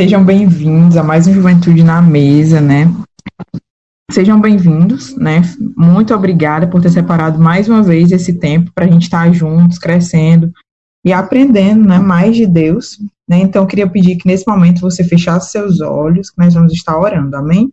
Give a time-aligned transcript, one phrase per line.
[0.00, 2.90] Sejam bem-vindos a mais um Juventude na Mesa, né?
[4.10, 5.42] Sejam bem-vindos, né?
[5.76, 9.78] Muito obrigada por ter separado mais uma vez esse tempo para a gente estar juntos,
[9.78, 10.50] crescendo
[11.04, 11.98] e aprendendo, né?
[11.98, 12.96] Mais de Deus,
[13.28, 13.40] né?
[13.40, 16.98] Então, eu queria pedir que nesse momento você fechasse seus olhos, que nós vamos estar
[16.98, 17.70] orando, amém?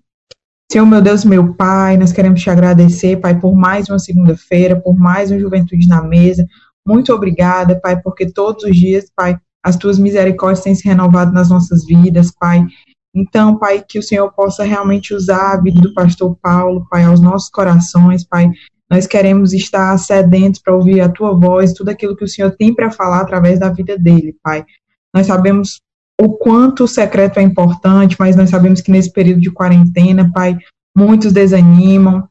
[0.69, 4.99] Senhor, meu Deus, meu Pai, nós queremos te agradecer, Pai, por mais uma segunda-feira, por
[4.99, 6.45] mais uma Juventude na Mesa.
[6.85, 11.49] Muito obrigada, Pai, porque todos os dias, Pai, as tuas misericórdias têm se renovado nas
[11.49, 12.65] nossas vidas, Pai.
[13.13, 17.19] Então, Pai, que o Senhor possa realmente usar a vida do pastor Paulo, Pai, aos
[17.19, 18.49] nossos corações, Pai.
[18.89, 22.73] Nós queremos estar sedentos para ouvir a tua voz, tudo aquilo que o Senhor tem
[22.73, 24.65] para falar através da vida dele, Pai.
[25.13, 25.81] Nós sabemos
[26.17, 30.57] o quanto o secreto é importante, mas nós sabemos que nesse período de quarentena, Pai,
[30.95, 32.25] muitos desanimam,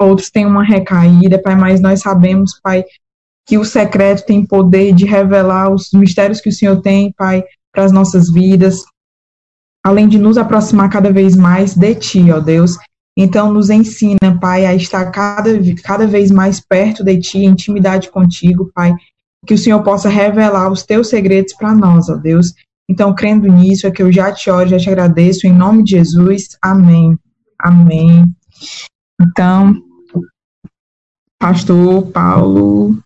[0.00, 2.86] outros têm uma recaída, Pai, mas nós sabemos, Pai,
[3.46, 7.84] que o secreto tem poder de revelar os mistérios que o Senhor tem, Pai, para
[7.84, 8.82] as nossas vidas,
[9.84, 12.76] além de nos aproximar cada vez mais de Ti, ó Deus.
[13.16, 15.50] Então, nos ensina, Pai, a estar cada,
[15.82, 18.94] cada vez mais perto de Ti, em intimidade contigo, Pai,
[19.46, 22.52] que o Senhor possa revelar os Teus segredos para nós, ó Deus.
[22.88, 25.92] Então, crendo nisso, é que eu já te oro, já te agradeço, em nome de
[25.92, 26.48] Jesus.
[26.60, 27.18] Amém.
[27.58, 28.34] Amém.
[29.20, 29.80] Então,
[31.38, 32.98] Pastor Paulo,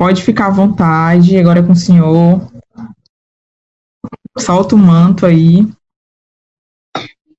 [0.00, 2.50] Pode ficar à vontade, agora é com o senhor.
[4.38, 5.58] Solta o manto aí.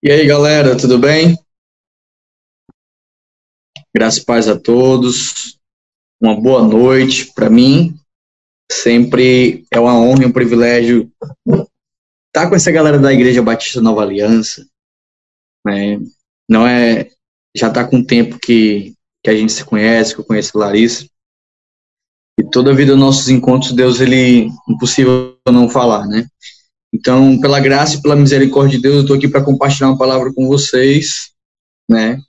[0.04, 1.36] E aí, galera, tudo bem?
[3.92, 5.60] Graças e paz a todos.
[6.22, 8.00] Uma boa noite para mim.
[8.72, 11.12] Sempre é uma honra e um privilégio
[12.28, 14.68] estar com essa galera da Igreja Batista Nova Aliança.
[15.66, 15.98] Né?
[16.48, 17.10] Não é.
[17.58, 21.11] Já está com tempo que, que a gente se conhece, que eu conheço a Larissa.
[22.42, 26.26] E toda a vida nossos encontros, Deus, ele impossível não falar, né?
[26.92, 30.34] Então, pela graça e pela misericórdia de Deus, eu estou aqui para compartilhar uma palavra
[30.34, 31.30] com vocês,
[31.88, 32.20] né?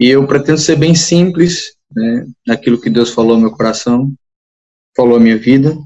[0.00, 2.26] E eu pretendo ser bem simples, né?
[2.46, 4.12] Naquilo que Deus falou no meu coração,
[4.96, 5.76] falou a minha vida.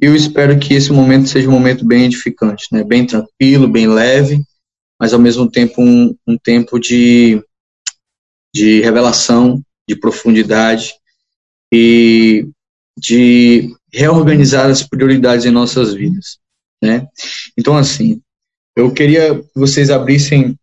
[0.00, 2.82] E eu espero que esse momento seja um momento bem edificante, né?
[2.82, 4.42] Bem tranquilo, bem leve,
[4.98, 7.38] mas ao mesmo tempo um, um tempo de,
[8.54, 10.94] de revelação, de profundidade
[11.70, 12.48] e
[12.96, 16.38] de reorganizar as prioridades em nossas vidas,
[16.82, 17.06] né?
[17.58, 18.20] Então, assim,
[18.76, 20.56] eu queria que vocês abrissem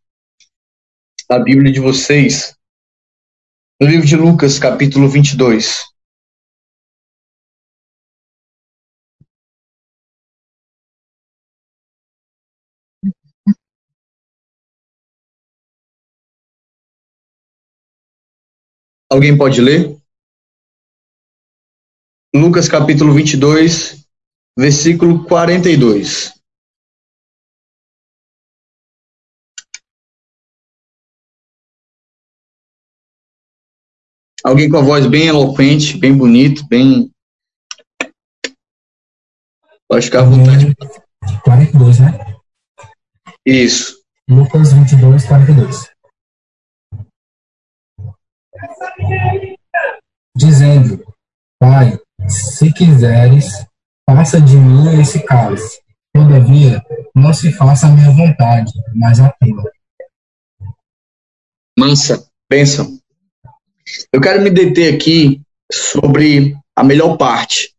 [1.30, 2.56] a Bíblia de vocês
[3.80, 5.92] no livro de Lucas, capítulo 22.
[19.09, 20.00] Alguém pode ler?
[22.51, 24.06] Lucas capítulo 22,
[24.59, 26.34] versículo 42.
[34.44, 37.09] Alguém com a voz bem eloquente, bem bonito, bem.
[39.88, 40.75] Pode ficar à vontade.
[41.45, 42.35] 42, né?
[43.45, 44.03] Isso.
[44.29, 45.89] Lucas 22, 42.
[50.35, 51.01] Dizendo:
[51.57, 53.66] Pai, se quiseres,
[54.06, 55.80] passa de mim esse cálice.
[56.14, 56.84] Todavia,
[57.16, 59.72] não se faça a minha vontade, mas a tua.
[61.78, 63.00] Mansa, bênção.
[64.14, 67.74] Eu quero me deter aqui sobre a melhor parte.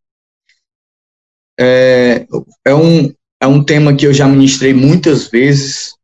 [1.59, 2.27] É,
[2.67, 5.95] é, um, é um tema que eu já ministrei muitas vezes,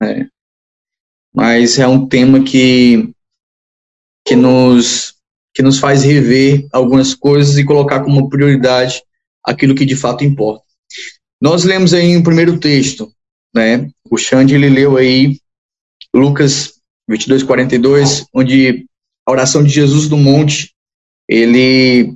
[0.00, 0.28] né?
[1.34, 3.12] mas é um tema que,
[4.26, 5.17] que nos
[5.58, 9.02] que nos faz rever algumas coisas e colocar como prioridade
[9.42, 10.62] aquilo que de fato importa.
[11.42, 13.12] Nós lemos aí um primeiro texto,
[13.52, 13.90] né?
[14.08, 15.40] O Xande ele leu aí
[16.14, 16.74] Lucas
[17.10, 18.86] 22, 42, onde
[19.26, 20.72] a oração de Jesus do monte,
[21.28, 22.14] ele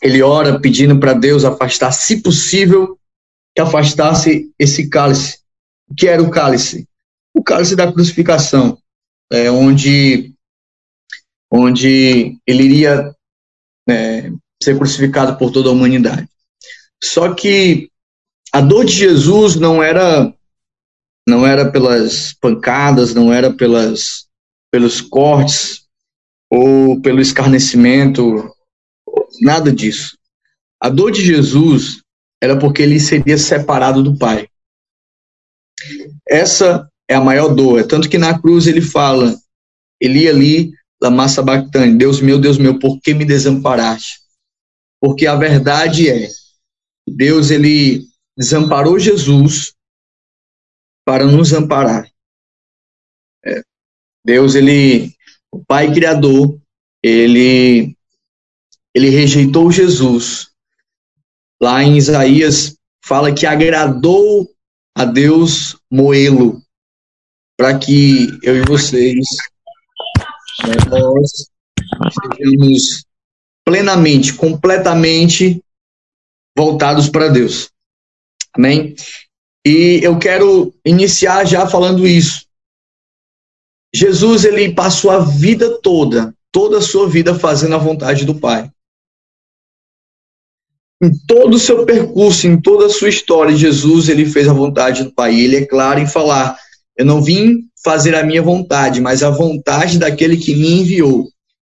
[0.00, 2.98] ele ora pedindo para Deus afastar, se possível,
[3.54, 5.40] que afastasse esse cálice.
[5.86, 6.88] O que era o cálice?
[7.34, 8.78] O cálice da crucificação,
[9.30, 10.33] é, onde
[11.50, 13.14] onde ele iria
[13.88, 14.30] é,
[14.62, 16.28] ser crucificado por toda a humanidade.
[17.02, 17.90] Só que
[18.52, 20.32] a dor de Jesus não era
[21.26, 24.26] não era pelas pancadas, não era pelas
[24.70, 25.86] pelos cortes
[26.50, 28.52] ou pelo escarnecimento,
[29.40, 30.16] nada disso.
[30.80, 32.00] A dor de Jesus
[32.42, 34.48] era porque ele seria separado do Pai.
[36.28, 39.34] Essa é a maior dor, é tanto que na cruz ele fala,
[40.00, 40.72] ele ali
[41.04, 44.20] Lama Sabachthani, Deus meu, Deus meu, por que me desamparaste?
[44.98, 46.30] Porque a verdade é,
[47.06, 49.74] Deus ele desamparou Jesus
[51.04, 52.10] para nos amparar.
[53.44, 53.60] É.
[54.24, 55.14] Deus, ele,
[55.52, 56.58] o Pai Criador,
[57.02, 57.94] ele,
[58.94, 60.48] ele rejeitou Jesus.
[61.60, 64.50] Lá em Isaías fala que agradou
[64.96, 66.62] a Deus moê-lo,
[67.58, 69.26] para que eu e vocês
[70.66, 71.50] né, nós
[72.08, 73.04] estejamos
[73.64, 75.62] plenamente, completamente
[76.56, 77.70] voltados para Deus.
[78.52, 78.94] Amém?
[79.66, 82.44] E eu quero iniciar já falando isso.
[83.94, 88.70] Jesus, ele passou a vida toda, toda a sua vida fazendo a vontade do Pai.
[91.02, 95.04] Em todo o seu percurso, em toda a sua história, Jesus, ele fez a vontade
[95.04, 95.38] do Pai.
[95.38, 96.58] Ele é claro em falar:
[96.96, 101.28] Eu não vim fazer a minha vontade, mas a vontade daquele que me enviou.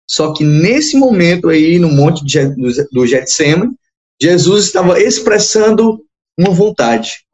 [0.09, 2.23] Só que nesse momento aí, no monte
[2.55, 3.73] do, do Getsemane,
[4.21, 6.05] Jesus estava expressando
[6.37, 7.25] uma vontade,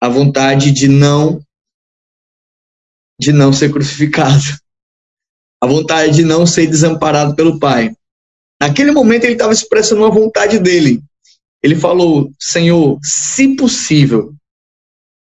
[0.00, 1.40] a vontade de não
[3.18, 4.44] de não ser crucificado,
[5.62, 7.94] a vontade de não ser desamparado pelo Pai.
[8.60, 11.02] Naquele momento ele estava expressando uma vontade dele.
[11.62, 14.34] Ele falou: Senhor, se possível,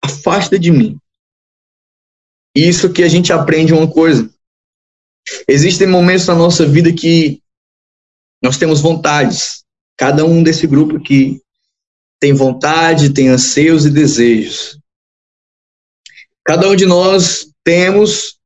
[0.02, 0.98] afasta de mim.
[2.54, 4.30] Isso que a gente aprende uma coisa.
[5.48, 7.42] Existem momentos na nossa vida que
[8.42, 9.64] nós temos vontades.
[9.96, 11.40] Cada um desse grupo aqui
[12.20, 14.78] tem vontade, tem anseios e desejos.
[16.44, 18.38] Cada um de nós temos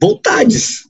[0.00, 0.82] vontades,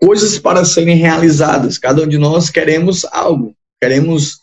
[0.00, 1.78] coisas para serem realizadas.
[1.78, 4.38] Cada um de nós queremos algo, queremos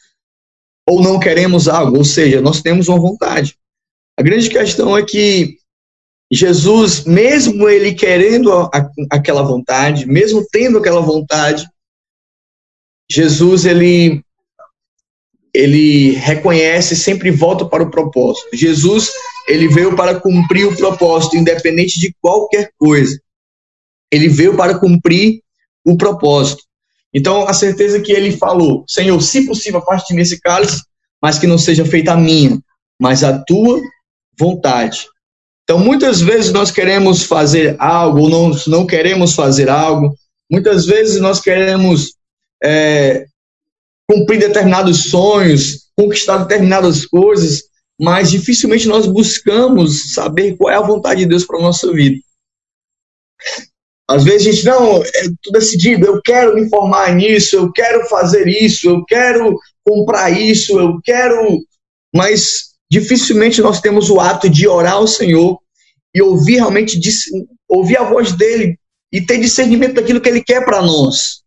[0.88, 3.58] ou não queremos algo, ou seja, nós temos uma vontade.
[4.18, 5.58] A grande questão é que
[6.32, 11.68] Jesus, mesmo ele querendo a, a, aquela vontade, mesmo tendo aquela vontade,
[13.10, 14.24] Jesus ele
[15.54, 18.50] ele reconhece, sempre volta para o propósito.
[18.52, 19.10] Jesus,
[19.48, 23.18] ele veio para cumprir o propósito, independente de qualquer coisa.
[24.12, 25.42] Ele veio para cumprir
[25.86, 26.62] o propósito.
[27.14, 30.84] Então, a certeza que ele falou: Senhor, se possível, parte nesse cálice,
[31.22, 32.60] mas que não seja feita a minha,
[33.00, 33.82] mas a tua
[34.38, 35.08] vontade.
[35.66, 40.16] Então, muitas vezes nós queremos fazer algo, não, não queremos fazer algo,
[40.50, 42.14] muitas vezes nós queremos
[42.64, 43.26] é,
[44.08, 47.64] cumprir determinados sonhos, conquistar determinadas coisas,
[48.00, 52.18] mas dificilmente nós buscamos saber qual é a vontade de Deus para a nossa vida.
[54.08, 58.06] Às vezes a gente, não, é tudo decidido, eu quero me formar nisso, eu quero
[58.08, 61.60] fazer isso, eu quero comprar isso, eu quero.
[62.14, 65.60] Mas dificilmente nós temos o ato de orar ao Senhor
[66.14, 67.00] e ouvir realmente,
[67.68, 68.78] ouvir a voz dele
[69.12, 71.42] e ter discernimento daquilo que ele quer para nós.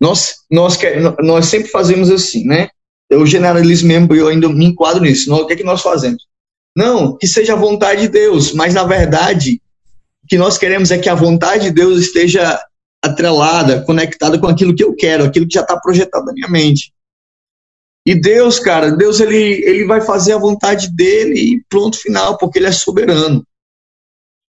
[0.00, 0.78] Nós, nós,
[1.22, 2.68] nós sempre fazemos assim, né?
[3.08, 5.32] Eu generalizo mesmo, eu ainda me enquadro nisso.
[5.32, 6.22] o que é que nós fazemos?
[6.76, 9.60] Não, que seja a vontade de Deus, mas na verdade,
[10.24, 12.60] o que nós queremos é que a vontade de Deus esteja
[13.02, 16.92] atrelada, conectada com aquilo que eu quero, aquilo que já está projetado na minha mente.
[18.06, 22.58] E Deus, cara, Deus ele, ele vai fazer a vontade dele e pronto, final, porque
[22.58, 23.46] ele é soberano.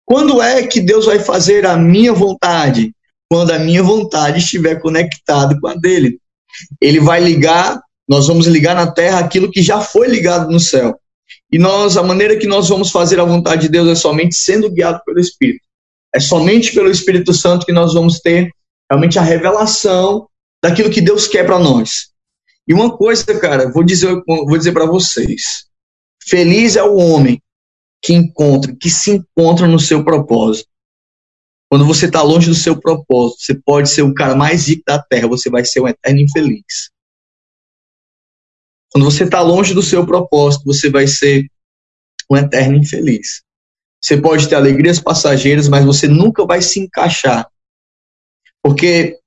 [0.06, 2.92] Quando é que Deus vai fazer a minha vontade?
[3.34, 6.20] quando a minha vontade estiver conectada com a dele.
[6.80, 10.96] Ele vai ligar, nós vamos ligar na terra aquilo que já foi ligado no céu.
[11.52, 14.70] E nós, a maneira que nós vamos fazer a vontade de Deus é somente sendo
[14.70, 15.66] guiado pelo Espírito.
[16.13, 18.51] É somente pelo Espírito Santo que nós vamos ter
[18.88, 20.27] realmente a revelação
[20.63, 22.12] daquilo que Deus quer para nós.
[22.67, 25.67] E uma coisa, cara, vou dizer, vou dizer para vocês:
[26.22, 27.41] feliz é o homem
[28.01, 30.70] que encontra, que se encontra no seu propósito.
[31.70, 35.01] Quando você está longe do seu propósito, você pode ser o cara mais rico da
[35.01, 36.91] terra, você vai ser um eterno infeliz.
[38.91, 41.48] Quando você está longe do seu propósito, você vai ser
[42.29, 43.41] um eterno infeliz.
[44.00, 47.50] Você pode ter alegrias passageiras, mas você nunca vai se encaixar.
[48.62, 49.17] Porque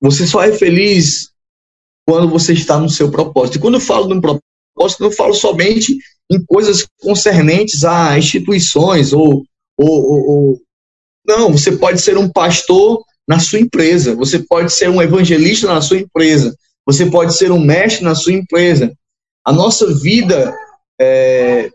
[0.00, 1.31] você só é feliz
[2.06, 3.56] quando você está no seu propósito.
[3.56, 5.96] E quando eu falo de um propósito, eu não falo somente
[6.30, 9.44] em coisas concernentes a instituições ou,
[9.78, 10.60] ou, ou,
[11.26, 15.80] não, você pode ser um pastor na sua empresa, você pode ser um evangelista na
[15.80, 18.92] sua empresa, você pode ser um mestre na sua empresa.
[19.44, 20.54] A nossa vida,
[21.00, 21.70] é,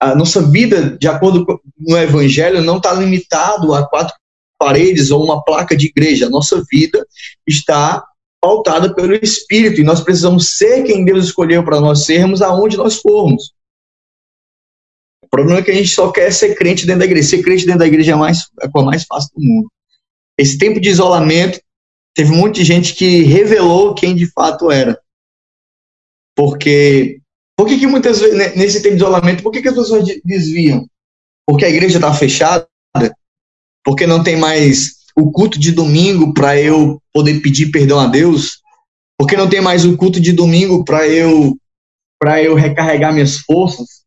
[0.00, 4.14] a nossa vida, de acordo com o Evangelho, não está limitado a quatro
[4.58, 6.26] paredes ou uma placa de igreja.
[6.26, 7.06] A nossa vida
[7.46, 8.04] está
[8.40, 12.96] pautada pelo Espírito e nós precisamos ser quem Deus escolheu para nós sermos aonde nós
[12.96, 13.52] formos.
[15.22, 17.28] O problema é que a gente só quer ser crente dentro da igreja.
[17.28, 19.70] Ser crente dentro da igreja é, mais, é a coisa mais fácil do mundo.
[20.38, 21.60] Esse tempo de isolamento,
[22.14, 24.98] teve muita gente que revelou quem de fato era.
[26.36, 27.20] Porque,
[27.56, 30.86] por que, que muitas vezes, nesse tempo de isolamento, por que, que as pessoas desviam?
[31.46, 32.68] porque a igreja está fechada,
[33.84, 38.60] porque não tem mais o culto de domingo para eu poder pedir perdão a Deus,
[39.18, 41.56] porque não tem mais o culto de domingo para eu
[42.18, 44.02] para eu recarregar minhas forças,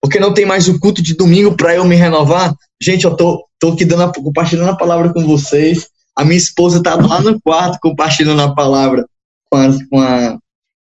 [0.00, 2.54] porque não tem mais o culto de domingo para eu me renovar.
[2.82, 5.88] Gente, eu tô, tô aqui dando a, compartilhando a palavra com vocês.
[6.16, 9.06] A minha esposa tá lá no quarto compartilhando a palavra
[9.48, 10.38] com com, a,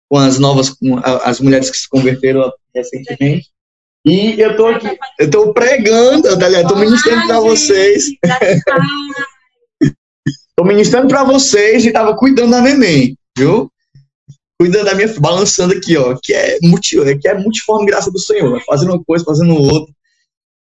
[0.10, 3.50] com as novas, com as mulheres que se converteram recentemente.
[4.06, 4.88] E eu tô aqui,
[5.20, 8.06] eu tô pregando, eu tô ministrando para vocês.
[10.56, 13.72] tô ministrando para vocês e tava cuidando da neném, viu?
[14.62, 18.62] cuidando da minha, balançando aqui, ó, que é, multi, que é multiforme graça do Senhor,
[18.64, 19.92] fazendo uma coisa, fazendo outra.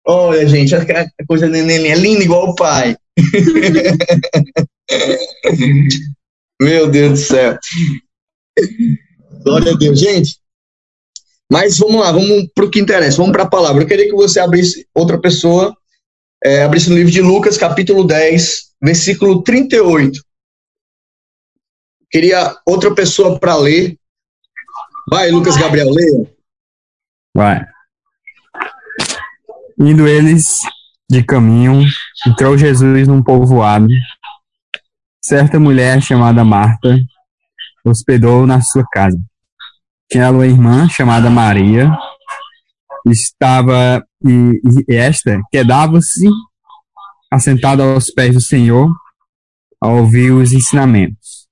[0.06, 0.82] Olha, gente, a
[1.28, 2.96] coisa do neném é linda igual o pai.
[6.58, 7.58] Meu Deus do céu.
[9.44, 10.39] Glória a Deus, gente.
[11.50, 13.82] Mas vamos lá, vamos para o que interessa, vamos para a palavra.
[13.82, 15.76] Eu queria que você abrisse, outra pessoa,
[16.44, 20.22] é, abrisse no livro de Lucas, capítulo 10, versículo 38.
[22.08, 23.98] Queria outra pessoa para ler.
[25.10, 26.30] Vai, Lucas Gabriel, leia.
[27.34, 27.66] Vai.
[29.78, 30.60] Indo eles
[31.10, 31.84] de caminho,
[32.26, 33.88] entrou Jesus num povoado.
[35.20, 36.96] Certa mulher chamada Marta
[37.84, 39.18] hospedou na sua casa.
[40.10, 41.90] Tinha ela uma irmã chamada Maria,
[43.06, 46.28] estava e, e esta quedava-se
[47.32, 48.90] assentada aos pés do Senhor
[49.80, 51.48] a ouvir os ensinamentos.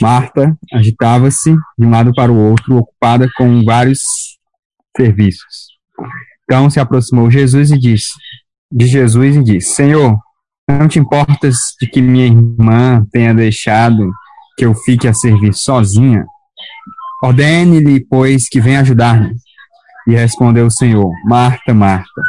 [0.00, 4.00] Marta agitava-se de um lado para o outro, ocupada com vários
[4.96, 5.68] serviços.
[6.42, 8.10] Então se aproximou Jesus e disse,
[8.70, 10.18] de Jesus e disse: Senhor,
[10.68, 14.10] não te importas de que minha irmã tenha deixado
[14.56, 16.26] que eu fique a servir sozinha?
[17.24, 19.34] Ordene-lhe, pois, que venha ajudar-me.
[20.06, 22.22] E respondeu o Senhor: Marta, Marta,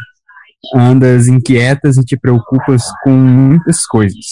[0.74, 4.26] andas inquietas e te preocupas com muitas coisas.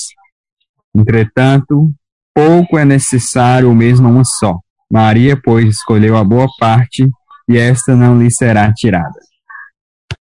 [0.96, 1.92] Entretanto,
[2.34, 4.58] pouco é necessário, ou mesmo uma só.
[4.90, 7.10] Maria, pois, escolheu a boa parte,
[7.50, 9.20] e esta não lhe será tirada.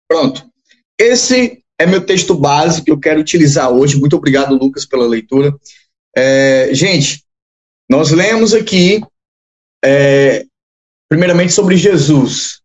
[0.06, 0.48] Pronto.
[0.96, 3.98] Esse é meu texto base que eu quero utilizar hoje.
[3.98, 5.52] Muito obrigado, Lucas, pela leitura.
[6.16, 7.24] É, gente,
[7.90, 9.02] nós lemos aqui,
[9.84, 10.44] é,
[11.08, 12.60] primeiramente, sobre Jesus,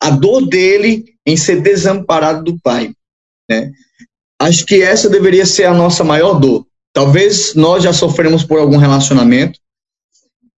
[0.00, 2.92] a dor dele em ser desamparado do Pai.
[3.48, 3.72] Né?
[4.38, 6.66] Acho que essa deveria ser a nossa maior dor.
[6.92, 9.58] Talvez nós já sofremos por algum relacionamento.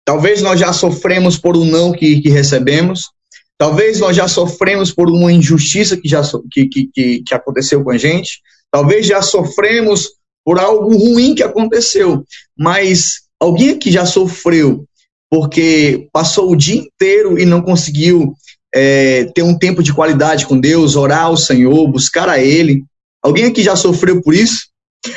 [0.05, 3.11] Talvez nós já sofremos por um não que, que recebemos.
[3.59, 6.23] Talvez nós já sofremos por uma injustiça que, já,
[6.53, 8.41] que, que, que aconteceu com a gente.
[8.71, 10.11] Talvez já sofremos
[10.45, 12.25] por algo ruim que aconteceu.
[12.57, 14.87] Mas alguém aqui já sofreu
[15.31, 18.35] porque passou o dia inteiro e não conseguiu
[18.75, 22.85] é, ter um tempo de qualidade com Deus, orar ao Senhor, buscar a Ele.
[23.23, 24.69] Alguém aqui já sofreu por isso?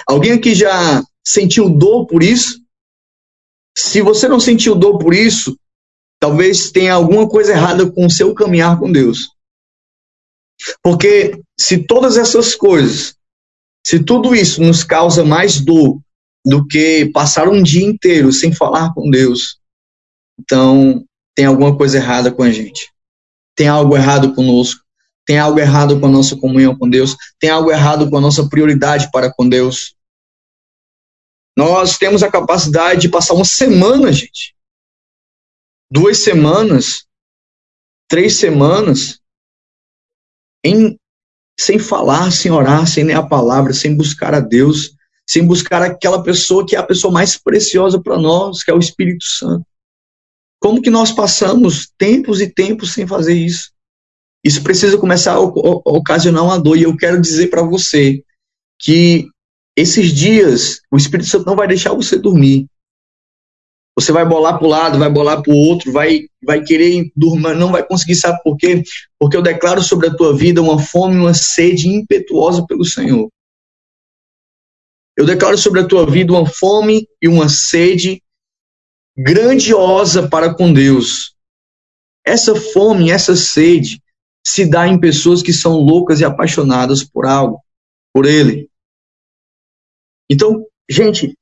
[0.08, 2.60] Alguém aqui já sentiu dor por isso?
[3.78, 5.58] Se você não sentiu dor por isso,
[6.20, 9.30] talvez tenha alguma coisa errada com o seu caminhar com Deus.
[10.84, 13.16] Porque se todas essas coisas,
[13.86, 16.00] se tudo isso nos causa mais dor
[16.46, 19.59] do que passar um dia inteiro sem falar com Deus,
[20.39, 21.05] então
[21.36, 22.91] tem alguma coisa errada com a gente.
[23.55, 24.81] Tem algo errado conosco.
[25.25, 27.15] Tem algo errado com a nossa comunhão com Deus.
[27.39, 29.96] Tem algo errado com a nossa prioridade para com Deus.
[31.58, 34.55] Nós temos a capacidade de passar uma semana, gente.
[35.91, 37.05] Duas semanas,
[38.08, 39.19] três semanas,
[40.63, 40.98] em,
[41.60, 44.91] sem falar, sem orar, sem ler a palavra, sem buscar a Deus,
[45.27, 48.79] sem buscar aquela pessoa que é a pessoa mais preciosa para nós, que é o
[48.79, 49.65] Espírito Santo.
[50.60, 53.72] Como que nós passamos tempos e tempos sem fazer isso?
[54.44, 56.78] Isso precisa começar a ocasionar uma dor.
[56.78, 58.24] E eu quero dizer para você
[58.80, 59.28] que
[59.75, 62.68] esses dias, o Espírito Santo não vai deixar você dormir.
[63.96, 67.56] Você vai bolar para o lado, vai bolar para o outro, vai, vai querer dormir,
[67.56, 68.82] não vai conseguir, sabe por quê?
[69.20, 73.30] Porque eu declaro sobre a tua vida uma fome, uma sede impetuosa pelo Senhor.
[75.18, 78.24] Eu declaro sobre a tua vida uma fome e uma sede
[79.21, 81.35] grandiosa para com Deus.
[82.25, 84.01] Essa fome, essa sede
[84.45, 87.59] se dá em pessoas que são loucas e apaixonadas por algo,
[88.13, 88.69] por Ele.
[90.31, 91.35] Então, gente,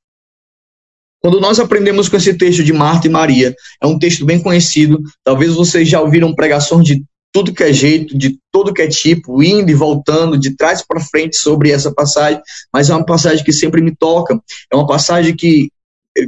[1.20, 5.00] quando nós aprendemos com esse texto de Marta e Maria, é um texto bem conhecido,
[5.22, 9.42] talvez vocês já ouviram pregações de tudo que é jeito, de todo que é tipo,
[9.42, 12.40] indo e voltando, de trás para frente sobre essa passagem,
[12.72, 14.40] mas é uma passagem que sempre me toca,
[14.72, 15.70] é uma passagem que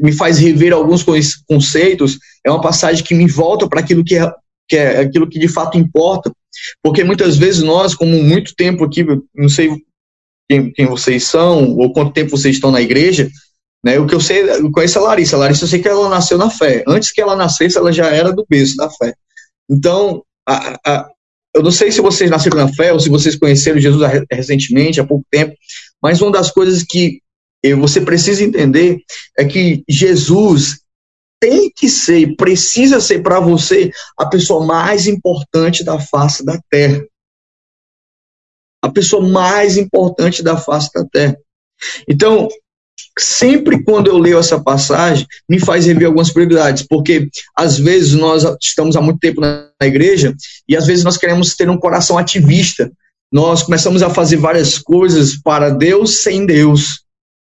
[0.00, 1.04] me faz rever alguns
[1.46, 4.32] conceitos, é uma passagem que me volta para aquilo que é,
[4.68, 6.30] que é aquilo que de fato importa,
[6.82, 9.70] Porque muitas vezes nós, como muito tempo aqui, não sei
[10.48, 13.28] quem, quem vocês são ou quanto tempo vocês estão na igreja,
[13.84, 13.98] né?
[13.98, 15.36] O que eu sei, eu conheço a Larissa.
[15.36, 16.84] A Larissa, eu sei que ela nasceu na fé.
[16.86, 19.14] Antes que ela nascesse, ela já era do berço da fé.
[19.68, 21.10] Então, a, a,
[21.54, 25.06] eu não sei se vocês nasceram na fé ou se vocês conheceram Jesus recentemente, há
[25.06, 25.54] pouco tempo,
[26.02, 27.20] mas uma das coisas que
[27.74, 28.98] você precisa entender
[29.38, 30.80] é que Jesus
[31.40, 37.02] tem que ser, precisa ser para você a pessoa mais importante da face da terra.
[38.82, 41.36] A pessoa mais importante da face da terra.
[42.08, 42.48] Então,
[43.18, 48.44] sempre quando eu leio essa passagem, me faz rever algumas prioridades, porque às vezes nós
[48.60, 50.34] estamos há muito tempo na igreja
[50.68, 52.90] e às vezes nós queremos ter um coração ativista.
[53.32, 57.04] Nós começamos a fazer várias coisas para Deus sem Deus.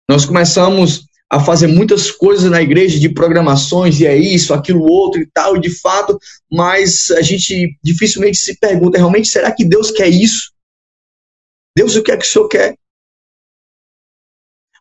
[0.09, 5.21] Nós começamos a fazer muitas coisas na igreja de programações e é isso, aquilo outro
[5.21, 6.17] e tal, e de fato,
[6.51, 10.51] mas a gente dificilmente se pergunta realmente será que Deus quer isso?
[11.75, 12.75] Deus, o que é que o Senhor quer?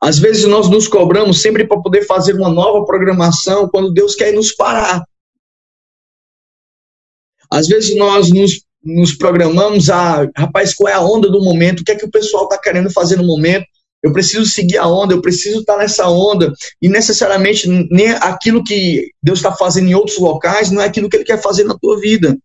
[0.02, 4.32] Às vezes nós nos cobramos sempre para poder fazer uma nova programação quando Deus quer
[4.32, 5.02] nos parar.
[7.50, 11.84] Às vezes nós nos, nos programamos a, rapaz, qual é a onda do momento, o
[11.84, 13.64] que é que o pessoal está querendo fazer no momento.
[14.02, 16.52] Eu preciso seguir a onda, eu preciso estar nessa onda.
[16.80, 21.16] E necessariamente nem aquilo que Deus está fazendo em outros locais não é aquilo que
[21.16, 22.37] Ele quer fazer na tua vida.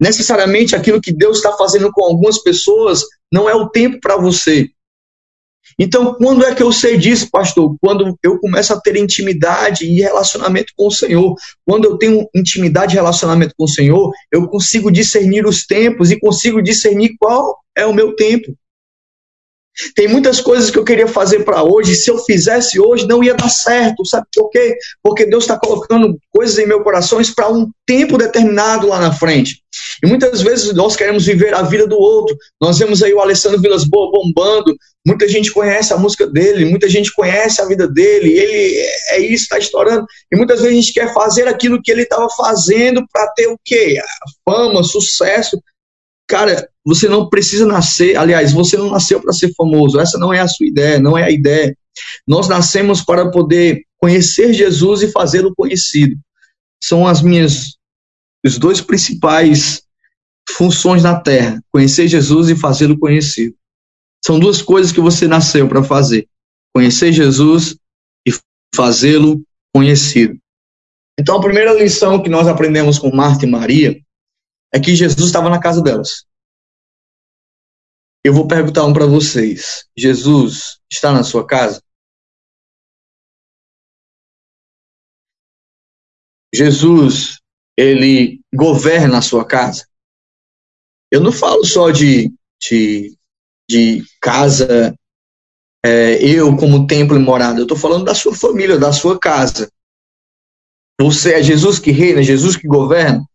[0.00, 3.02] Necessariamente aquilo que Deus está fazendo com algumas pessoas
[3.32, 4.68] não é o tempo para você.
[5.78, 7.76] Então, quando é que eu sei disso, pastor?
[7.80, 11.34] Quando eu começo a ter intimidade e relacionamento com o Senhor.
[11.64, 16.18] Quando eu tenho intimidade e relacionamento com o Senhor, eu consigo discernir os tempos e
[16.18, 18.54] consigo discernir qual é o meu tempo.
[19.94, 23.34] Tem muitas coisas que eu queria fazer para hoje, se eu fizesse hoje não ia
[23.34, 24.76] dar certo, sabe por quê?
[25.02, 29.62] Porque Deus está colocando coisas em meu coração para um tempo determinado lá na frente.
[30.02, 32.36] E muitas vezes nós queremos viver a vida do outro.
[32.60, 34.74] Nós vemos aí o Alessandro Vilas Boa bombando,
[35.06, 38.76] muita gente conhece a música dele, muita gente conhece a vida dele, ele
[39.08, 40.04] é isso, está estourando.
[40.30, 43.58] E muitas vezes a gente quer fazer aquilo que ele estava fazendo para ter o
[43.64, 43.98] quê?
[44.00, 45.58] A fama, sucesso.
[46.32, 50.40] Cara, você não precisa nascer, aliás, você não nasceu para ser famoso, essa não é
[50.40, 51.76] a sua ideia, não é a ideia.
[52.26, 56.18] Nós nascemos para poder conhecer Jesus e fazê-lo conhecido.
[56.82, 57.76] São as minhas
[58.42, 59.82] os dois principais
[60.48, 63.54] funções na terra: conhecer Jesus e fazê-lo conhecido.
[64.24, 66.26] São duas coisas que você nasceu para fazer:
[66.74, 67.76] conhecer Jesus
[68.26, 68.32] e
[68.74, 70.38] fazê-lo conhecido.
[71.20, 74.00] Então, a primeira lição que nós aprendemos com Marta e Maria
[74.74, 76.24] é que Jesus estava na casa delas.
[78.24, 81.82] Eu vou perguntar um para vocês: Jesus está na sua casa?
[86.54, 87.40] Jesus,
[87.76, 89.86] ele governa a sua casa?
[91.10, 93.16] Eu não falo só de, de,
[93.68, 94.94] de casa,
[95.84, 99.70] é, eu como templo e morada, eu estou falando da sua família, da sua casa.
[101.00, 103.26] Você é Jesus que reina, Jesus que governa?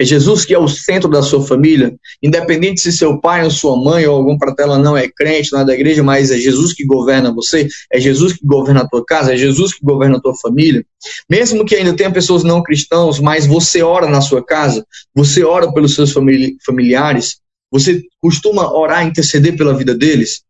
[0.00, 3.76] É Jesus que é o centro da sua família, independente se seu pai ou sua
[3.76, 6.86] mãe ou algum pratela não é crente, não é da igreja, mas é Jesus que
[6.86, 10.34] governa você, é Jesus que governa a tua casa, é Jesus que governa a tua
[10.40, 10.82] família.
[11.28, 15.70] Mesmo que ainda tenha pessoas não cristãos, mas você ora na sua casa, você ora
[15.70, 16.14] pelos seus
[16.64, 17.36] familiares,
[17.70, 20.40] você costuma orar, interceder pela vida deles.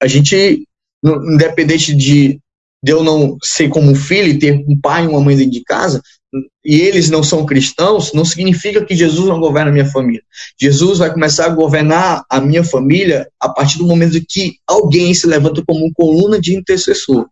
[0.00, 0.62] A gente,
[1.04, 2.38] independente de,
[2.84, 5.64] de eu não ser como filho e ter um pai e uma mãe dentro de
[5.64, 6.00] casa,
[6.64, 10.22] e eles não são cristãos, não significa que Jesus não governa a minha família.
[10.60, 15.26] Jesus vai começar a governar a minha família a partir do momento que alguém se
[15.26, 17.26] levanta como coluna de intercessor.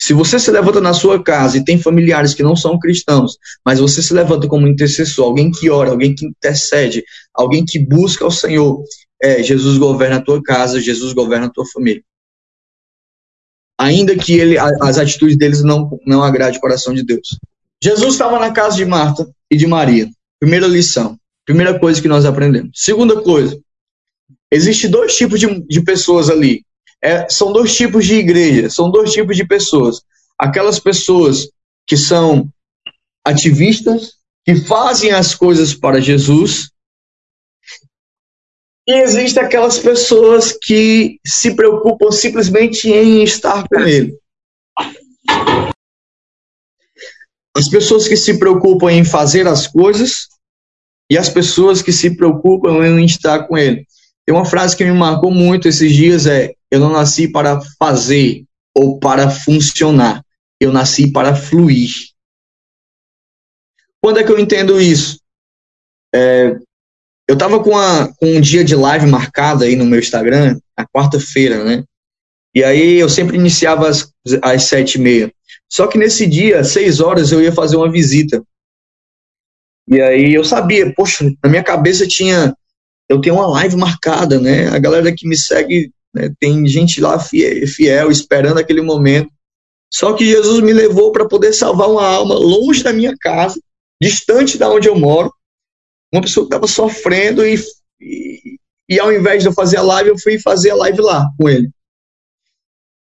[0.00, 3.80] Se você se levanta na sua casa e tem familiares que não são cristãos, mas
[3.80, 7.02] você se levanta como intercessor, alguém que ora, alguém que intercede,
[7.32, 8.82] alguém que busca o Senhor,
[9.22, 12.02] é, Jesus governa a tua casa, Jesus governa a tua família
[13.78, 17.38] ainda que ele, as atitudes deles não, não agrade o coração de Deus.
[17.82, 20.08] Jesus estava na casa de Marta e de Maria.
[20.40, 21.18] Primeira lição.
[21.44, 22.70] Primeira coisa que nós aprendemos.
[22.74, 23.58] Segunda coisa.
[24.50, 26.64] Existem dois tipos de, de pessoas ali.
[27.02, 30.00] É, são dois tipos de igreja, são dois tipos de pessoas.
[30.38, 31.48] Aquelas pessoas
[31.86, 32.48] que são
[33.24, 34.12] ativistas,
[34.44, 36.70] que fazem as coisas para Jesus,
[38.86, 44.18] e existem aquelas pessoas que se preocupam simplesmente em estar com ele.
[47.56, 50.28] As pessoas que se preocupam em fazer as coisas
[51.10, 53.86] e as pessoas que se preocupam em estar com ele.
[54.26, 58.44] Tem uma frase que me marcou muito esses dias é: eu não nasci para fazer
[58.76, 60.22] ou para funcionar,
[60.60, 61.90] eu nasci para fluir.
[64.02, 65.18] Quando é que eu entendo isso?
[66.14, 66.58] É,
[67.28, 70.86] eu tava com, a, com um dia de live marcado aí no meu Instagram, a
[70.86, 71.84] quarta-feira, né?
[72.54, 74.08] E aí eu sempre iniciava às,
[74.42, 75.32] às sete e meia.
[75.70, 78.42] Só que nesse dia, às seis horas, eu ia fazer uma visita.
[79.88, 82.54] E aí eu sabia, poxa, na minha cabeça tinha,
[83.08, 84.68] eu tenho uma live marcada, né?
[84.68, 89.30] A galera que me segue, né, tem gente lá fiel, fiel, esperando aquele momento.
[89.92, 93.60] Só que Jesus me levou para poder salvar uma alma longe da minha casa,
[94.00, 95.32] distante da onde eu moro,
[96.14, 97.56] uma pessoa que estava sofrendo e,
[98.00, 101.28] e, e, ao invés de eu fazer a live, eu fui fazer a live lá
[101.38, 101.68] com ele.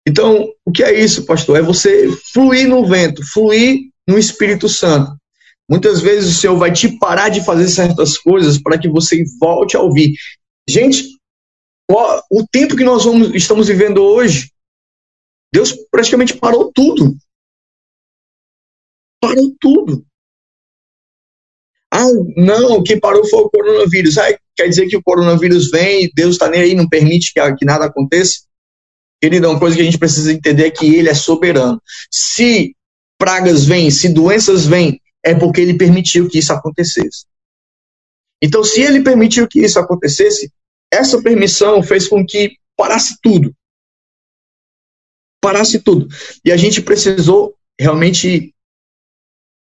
[0.07, 1.59] Então, o que é isso, pastor?
[1.59, 5.17] É você fluir no vento, fluir no Espírito Santo.
[5.71, 9.77] Muitas vezes o Senhor vai te parar de fazer certas coisas para que você volte
[9.77, 10.15] a ouvir.
[10.69, 11.05] Gente,
[11.91, 14.51] o, tempo que nós vamos, estamos vivendo hoje,
[15.53, 17.17] Deus praticamente parou tudo.
[19.21, 20.08] Parou tudo.
[21.99, 22.07] Ah,
[22.37, 24.17] não, quem parou foi o coronavírus.
[24.19, 27.55] Ah, quer dizer que o coronavírus vem e Deus está nem aí, não permite que,
[27.57, 28.43] que nada aconteça?
[29.21, 31.83] Querido, uma coisa que a gente precisa entender é que Ele é soberano.
[32.09, 32.73] Se
[33.19, 37.27] pragas vêm, se doenças vêm, é porque Ele permitiu que isso acontecesse.
[38.41, 40.53] Então, se Ele permitiu que isso acontecesse,
[40.93, 43.53] essa permissão fez com que parasse tudo.
[45.43, 46.07] Parasse tudo.
[46.45, 48.55] E a gente precisou realmente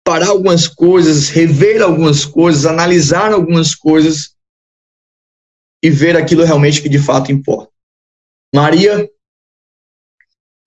[0.03, 4.35] parar algumas coisas, rever algumas coisas, analisar algumas coisas
[5.83, 7.71] e ver aquilo realmente que de fato importa.
[8.53, 9.09] Maria,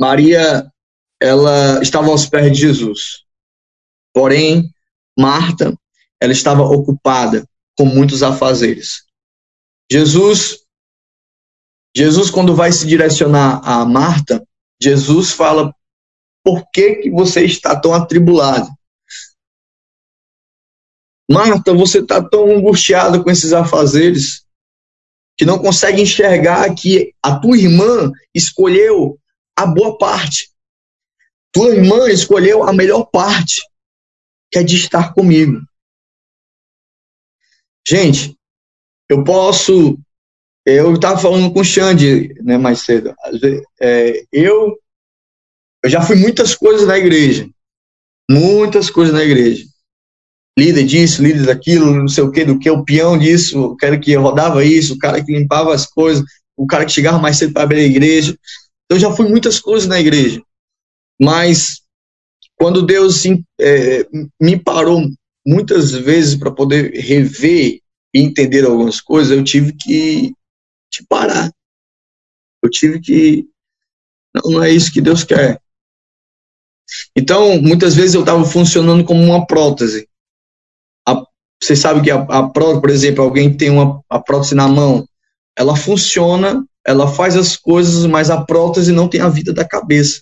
[0.01, 0.71] Maria,
[1.21, 3.25] ela estava aos pés de Jesus.
[4.13, 4.73] Porém,
[5.19, 5.77] Marta,
[6.21, 9.05] ela estava ocupada com muitos afazeres.
[9.91, 10.65] Jesus,
[11.95, 14.47] Jesus quando vai se direcionar a Marta,
[14.81, 15.75] Jesus fala:
[16.45, 18.69] "Por que que você está tão atribulada?"
[21.31, 24.45] Marta, você está tão angustiada com esses afazeres
[25.37, 29.19] que não consegue enxergar que a tua irmã escolheu
[29.57, 30.51] a boa parte.
[31.53, 33.63] Tua irmã escolheu a melhor parte,
[34.53, 35.61] que é de estar comigo.
[37.87, 38.37] Gente,
[39.09, 39.99] eu posso.
[40.67, 43.15] Eu estava falando com o Xande né, mais cedo.
[43.81, 44.79] É, eu,
[45.83, 47.49] eu já fui muitas coisas na igreja.
[48.31, 49.67] Muitas coisas na igreja
[50.59, 53.99] líder disso, líder daquilo, não sei o que, do que, o peão disso, o cara
[53.99, 56.25] que rodava isso, o cara que limpava as coisas,
[56.57, 58.39] o cara que chegava mais cedo para abrir a igreja.
[58.89, 60.43] Eu já fui muitas coisas na igreja,
[61.21, 61.83] mas
[62.57, 63.25] quando Deus
[63.61, 64.07] é,
[64.41, 65.03] me parou
[65.47, 67.81] muitas vezes para poder rever
[68.15, 70.33] e entender algumas coisas, eu tive que,
[70.95, 71.51] te parar.
[72.63, 73.49] Eu tive que.
[74.35, 75.61] Não, não é isso que Deus quer.
[77.17, 80.09] Então, muitas vezes eu estava funcionando como uma prótese.
[81.65, 85.09] Você sabe que a, a prótese, por exemplo, alguém tem uma a prótese na mão,
[85.57, 90.21] ela funciona, ela faz as coisas, mas a prótese não tem a vida da cabeça.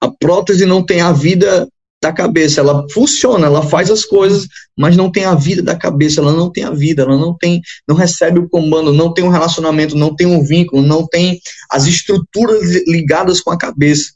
[0.00, 1.68] A prótese não tem a vida
[2.02, 6.20] da cabeça, ela funciona, ela faz as coisas, mas não tem a vida da cabeça,
[6.20, 9.28] ela não tem a vida, ela não tem, não recebe o comando, não tem um
[9.28, 11.40] relacionamento, não tem um vínculo, não tem
[11.70, 14.14] as estruturas ligadas com a cabeça.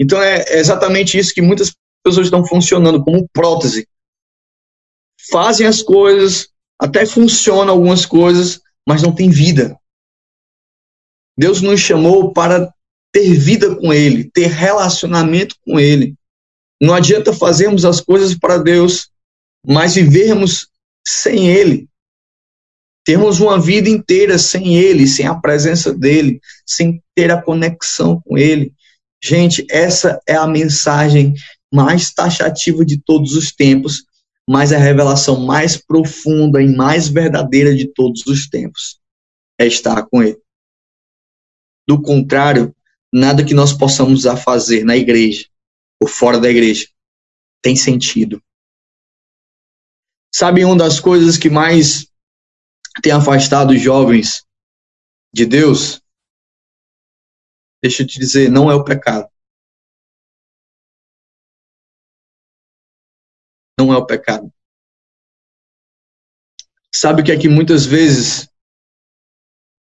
[0.00, 3.86] Então é, é exatamente isso que muitas pessoas estão funcionando como prótese
[5.30, 9.78] fazem as coisas, até funcionam algumas coisas, mas não tem vida.
[11.38, 12.72] Deus nos chamou para
[13.12, 16.14] ter vida com Ele, ter relacionamento com Ele.
[16.80, 19.10] Não adianta fazermos as coisas para Deus,
[19.66, 20.68] mas vivermos
[21.06, 21.88] sem Ele.
[23.04, 28.36] Termos uma vida inteira sem Ele, sem a presença dEle, sem ter a conexão com
[28.36, 28.72] Ele.
[29.22, 31.34] Gente, essa é a mensagem
[31.72, 34.04] mais taxativa de todos os tempos
[34.48, 39.00] mas a revelação mais profunda e mais verdadeira de todos os tempos
[39.58, 40.40] é estar com Ele.
[41.88, 42.74] Do contrário,
[43.12, 45.48] nada que nós possamos fazer na igreja
[46.00, 46.88] ou fora da igreja
[47.62, 48.42] tem sentido.
[50.32, 52.06] Sabe uma das coisas que mais
[53.02, 54.46] tem afastado os jovens
[55.32, 56.00] de Deus?
[57.82, 59.28] Deixa eu te dizer, não é o pecado.
[63.96, 64.52] É o pecado.
[66.94, 68.48] Sabe o que é que muitas vezes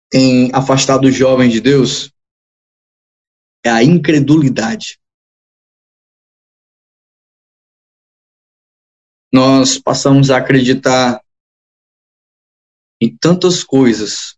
[0.09, 2.13] tem afastado os jovens de Deus?
[3.65, 4.99] É a incredulidade.
[9.33, 11.23] Nós passamos a acreditar
[13.01, 14.37] em tantas coisas,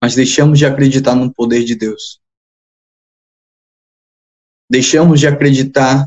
[0.00, 2.20] mas deixamos de acreditar no poder de Deus.
[4.70, 6.06] Deixamos de acreditar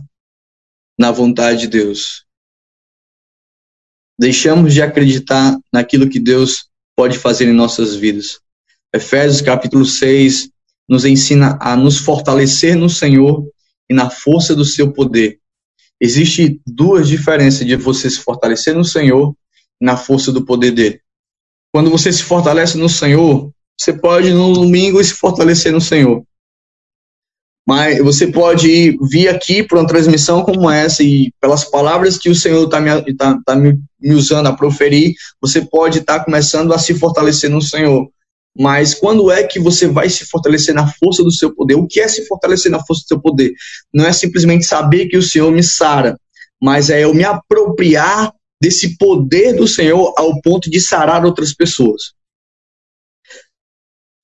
[0.97, 2.25] na vontade de Deus.
[4.21, 8.39] Deixamos de acreditar naquilo que Deus pode fazer em nossas vidas.
[8.93, 10.47] Efésios capítulo 6
[10.87, 13.43] nos ensina a nos fortalecer no Senhor
[13.89, 15.39] e na força do seu poder.
[15.99, 19.35] Existe duas diferenças de você se fortalecer no Senhor
[19.81, 21.01] e na força do poder dele.
[21.73, 26.23] Quando você se fortalece no Senhor, você pode no domingo se fortalecer no Senhor.
[27.67, 32.35] Mas você pode vir aqui para uma transmissão como essa e pelas palavras que o
[32.35, 36.79] Senhor está me, tá, tá me, usando a proferir, você pode estar tá começando a
[36.79, 38.09] se fortalecer no Senhor.
[38.57, 41.75] Mas quando é que você vai se fortalecer na força do seu poder?
[41.75, 43.53] O que é se fortalecer na força do seu poder?
[43.93, 46.17] Não é simplesmente saber que o Senhor me sara,
[46.61, 52.13] mas é eu me apropriar desse poder do Senhor ao ponto de sarar outras pessoas.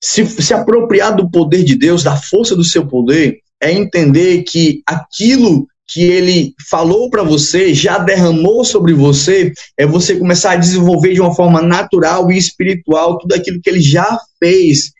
[0.02, 4.82] Se, se apropriar do poder de Deus, da força do seu poder, é entender que
[4.86, 11.14] aquilo que ele falou para você, já derramou sobre você, é você começar a desenvolver
[11.14, 14.90] de uma forma natural e espiritual tudo aquilo que ele já fez,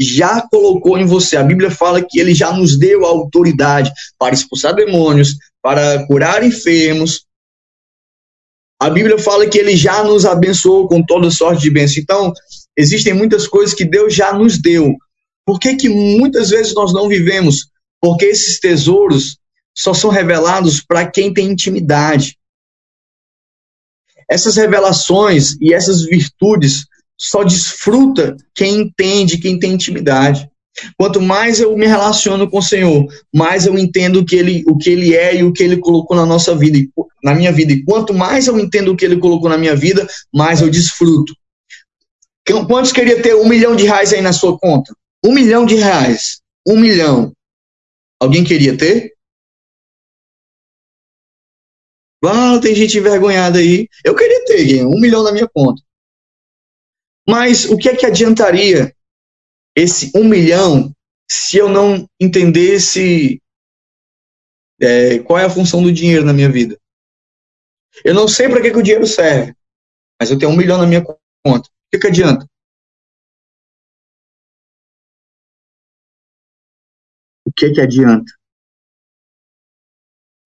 [0.00, 1.36] já colocou em você.
[1.36, 6.42] A Bíblia fala que ele já nos deu a autoridade para expulsar demônios, para curar
[6.42, 7.26] enfermos.
[8.80, 12.00] A Bíblia fala que ele já nos abençoou com toda sorte de bênção.
[12.00, 12.32] Então,
[12.78, 14.94] existem muitas coisas que Deus já nos deu.
[15.44, 17.68] Por que, que muitas vezes nós não vivemos?
[18.00, 19.36] Porque esses tesouros
[19.76, 22.38] só são revelados para quem tem intimidade.
[24.30, 26.86] Essas revelações e essas virtudes
[27.18, 30.48] só desfruta quem entende, quem tem intimidade.
[30.96, 34.76] Quanto mais eu me relaciono com o Senhor, mais eu entendo o que ele, o
[34.76, 36.78] que ele é e o que ele colocou na nossa vida,
[37.24, 37.72] na minha vida.
[37.72, 41.34] E quanto mais eu entendo o que ele colocou na minha vida, mais eu desfruto.
[42.66, 44.94] Quantos queria ter um milhão de reais aí na sua conta?
[45.24, 46.40] Um milhão de reais.
[46.66, 47.32] Um milhão.
[48.20, 49.14] Alguém queria ter?
[52.24, 53.88] Ah, tem gente envergonhada aí.
[54.04, 55.82] Eu queria ter um milhão na minha conta.
[57.28, 58.94] Mas o que é que adiantaria
[59.76, 60.92] esse um milhão
[61.30, 63.40] se eu não entendesse
[64.80, 66.78] é, qual é a função do dinheiro na minha vida?
[68.04, 69.54] Eu não sei para que, que o dinheiro serve,
[70.20, 71.04] mas eu tenho um milhão na minha
[71.44, 71.68] conta.
[71.88, 72.46] O que, que adianta?
[77.46, 78.30] O que que adianta?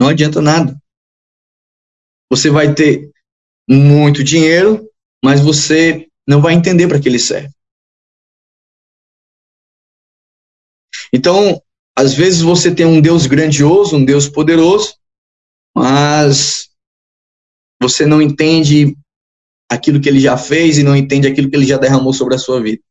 [0.00, 0.80] Não adianta nada.
[2.30, 3.10] Você vai ter
[3.68, 4.88] muito dinheiro,
[5.24, 7.52] mas você não vai entender para que ele serve.
[11.12, 11.60] Então,
[11.98, 14.96] às vezes você tem um Deus grandioso, um Deus poderoso,
[15.76, 16.70] mas
[17.80, 18.96] você não entende
[19.72, 22.38] aquilo que ele já fez e não entende aquilo que ele já derramou sobre a
[22.38, 22.82] sua vida.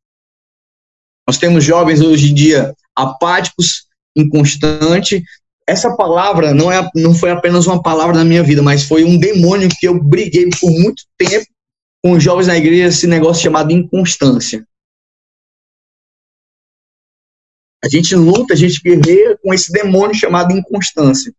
[1.28, 5.22] Nós temos jovens hoje em dia apáticos, inconstantes,
[5.68, 9.18] essa palavra não, é, não foi apenas uma palavra na minha vida, mas foi um
[9.18, 11.46] demônio que eu briguei por muito tempo
[12.04, 14.68] com os jovens na igreja, esse negócio chamado inconstância.
[17.84, 21.34] A gente luta, a gente guerreia com esse demônio chamado inconstância.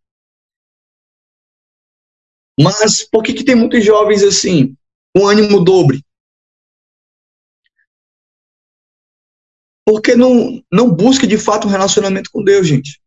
[2.59, 4.77] Mas por que, que tem muitos jovens assim,
[5.15, 6.03] com ânimo dobre?
[9.85, 13.01] Porque não, não busca de fato um relacionamento com Deus, gente.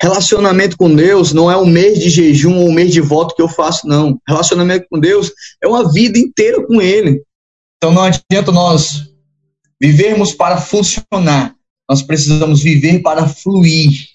[0.00, 3.40] Relacionamento com Deus não é um mês de jejum ou um mês de voto que
[3.40, 4.20] eu faço, não.
[4.26, 7.22] Relacionamento com Deus é uma vida inteira com Ele.
[7.76, 9.12] Então não adianta nós
[9.80, 11.56] vivermos para funcionar.
[11.88, 14.08] Nós precisamos viver para fluir.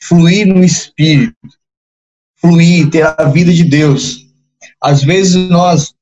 [0.00, 1.36] Fluir no Espírito.
[2.46, 4.26] Fluir, ter a vida de Deus.
[4.80, 5.92] Às vezes nós,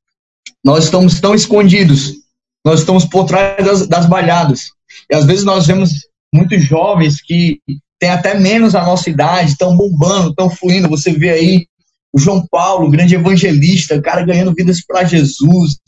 [0.63, 2.13] nós estamos tão escondidos.
[2.65, 4.71] Nós estamos por trás das, das balhadas.
[5.11, 5.91] E às vezes nós vemos
[6.35, 7.61] muitos jovens que
[7.99, 10.89] tem até menos a nossa idade, estão bombando, estão fluindo.
[10.89, 11.67] Você vê aí
[12.13, 15.79] o João Paulo, grande evangelista, cara ganhando vidas para Jesus,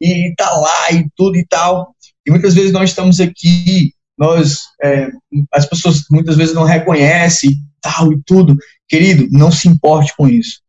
[0.00, 1.94] e tá lá e tudo e tal.
[2.26, 5.10] E muitas vezes nós estamos aqui, nós, é,
[5.52, 8.56] as pessoas muitas vezes não reconhecem e tal e tudo.
[8.88, 10.62] Querido, não se importe com isso.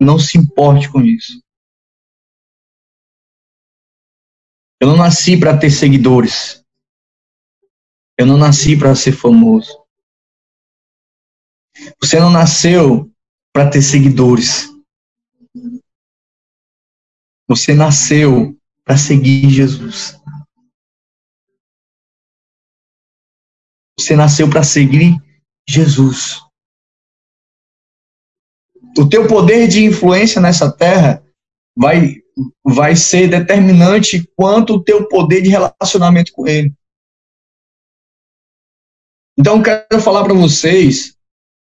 [0.00, 1.42] Não se importe com isso.
[4.80, 6.62] Eu não nasci para ter seguidores.
[8.18, 9.82] Eu não nasci para ser famoso.
[12.00, 13.10] Você não nasceu
[13.52, 14.68] para ter seguidores.
[17.48, 20.20] Você nasceu para seguir Jesus.
[23.98, 25.16] Você nasceu para seguir
[25.68, 26.40] Jesus.
[28.98, 31.24] O teu poder de influência nessa terra
[31.76, 32.16] vai,
[32.64, 36.72] vai ser determinante quanto o teu poder de relacionamento com Ele.
[39.38, 41.16] Então, quero falar para vocês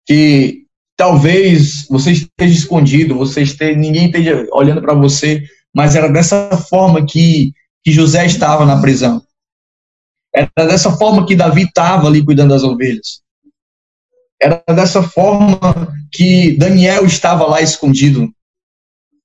[0.06, 0.66] que
[0.96, 5.42] talvez você esteja escondido, você esteja, ninguém esteja olhando para você,
[5.74, 9.24] mas era dessa forma que, que José estava na prisão.
[10.34, 13.22] Era dessa forma que Davi estava ali cuidando das ovelhas.
[14.40, 15.58] Era dessa forma
[16.10, 18.32] que Daniel estava lá escondido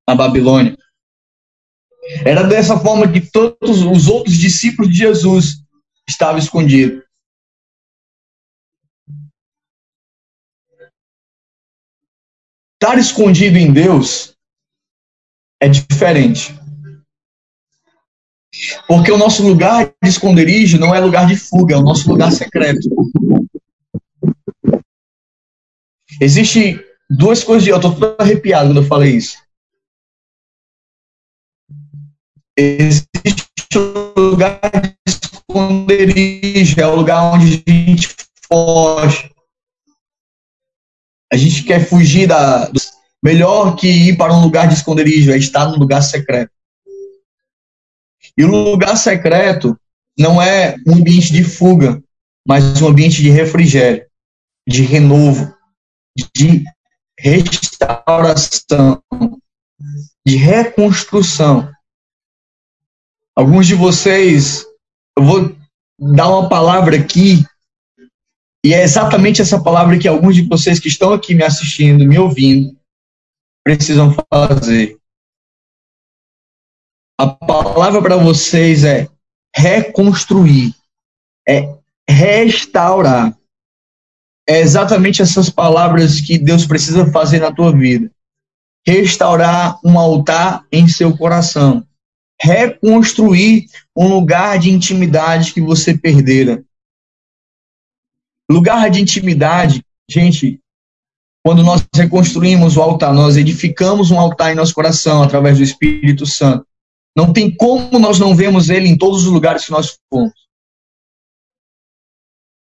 [0.07, 0.77] na Babilônia.
[2.25, 5.63] Era dessa forma que todos os outros discípulos de Jesus
[6.07, 7.03] estavam escondidos.
[12.79, 14.35] Estar escondido em Deus
[15.59, 16.53] é diferente.
[18.87, 22.31] Porque o nosso lugar de esconderijo não é lugar de fuga, é o nosso lugar
[22.31, 22.89] secreto.
[26.19, 29.37] Existe duas coisas, eu estou todo arrepiado quando eu falei isso.
[32.57, 38.15] Existe o lugar de esconderijo, é o lugar onde a gente
[38.47, 39.31] foge.
[41.31, 42.71] A gente quer fugir da.
[43.23, 46.51] Melhor que ir para um lugar de esconderijo é estar num lugar secreto.
[48.37, 49.77] E o lugar secreto
[50.17, 52.01] não é um ambiente de fuga,
[52.47, 54.05] mas um ambiente de refrigério,
[54.67, 55.53] de renovo,
[56.35, 56.63] de
[57.19, 59.01] restauração,
[60.25, 61.71] de reconstrução.
[63.35, 64.65] Alguns de vocês,
[65.17, 65.55] eu vou
[65.99, 67.43] dar uma palavra aqui,
[68.65, 72.17] e é exatamente essa palavra que alguns de vocês que estão aqui me assistindo, me
[72.17, 72.77] ouvindo,
[73.63, 74.97] precisam fazer.
[77.19, 79.09] A palavra para vocês é
[79.55, 80.75] reconstruir,
[81.47, 81.75] é
[82.07, 83.35] restaurar.
[84.47, 88.11] É exatamente essas palavras que Deus precisa fazer na tua vida.
[88.85, 91.85] Restaurar um altar em seu coração.
[92.39, 96.63] Reconstruir um lugar de intimidade que você perdera.
[98.49, 100.61] Lugar de intimidade, gente,
[101.43, 106.25] quando nós reconstruímos o altar, nós edificamos um altar em nosso coração através do Espírito
[106.25, 106.65] Santo.
[107.17, 110.47] Não tem como nós não vemos ele em todos os lugares que nós formos.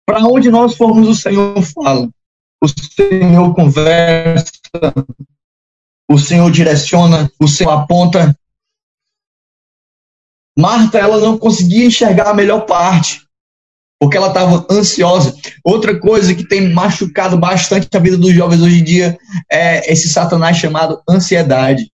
[0.06, 2.10] Para onde nós formos, o Senhor fala.
[2.62, 4.52] O Senhor conversa.
[6.10, 7.32] O Senhor direciona.
[7.40, 8.38] O Senhor aponta.
[10.60, 13.26] Marta, ela não conseguia enxergar a melhor parte,
[14.00, 15.34] porque ela estava ansiosa.
[15.64, 19.18] Outra coisa que tem machucado bastante a vida dos jovens hoje em dia
[19.50, 21.91] é esse satanás chamado ansiedade.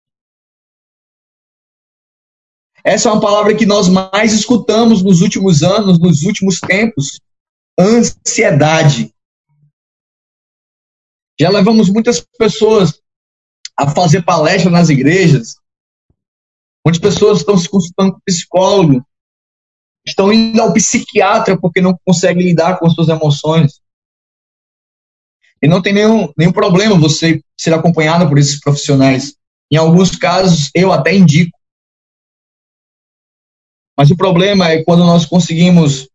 [2.86, 7.20] Essa é uma palavra que nós mais escutamos nos últimos anos, nos últimos tempos.
[7.80, 9.12] Ansiedade.
[11.40, 13.02] Já levamos muitas pessoas
[13.76, 15.56] a fazer palestra nas igrejas.
[16.86, 19.04] Muitas pessoas estão se consultando com psicólogo,
[20.06, 23.82] estão indo ao psiquiatra porque não conseguem lidar com as suas emoções.
[25.60, 29.36] E não tem nenhum, nenhum problema você ser acompanhado por esses profissionais.
[29.72, 31.58] Em alguns casos, eu até indico.
[33.98, 36.10] Mas o problema é quando nós conseguimos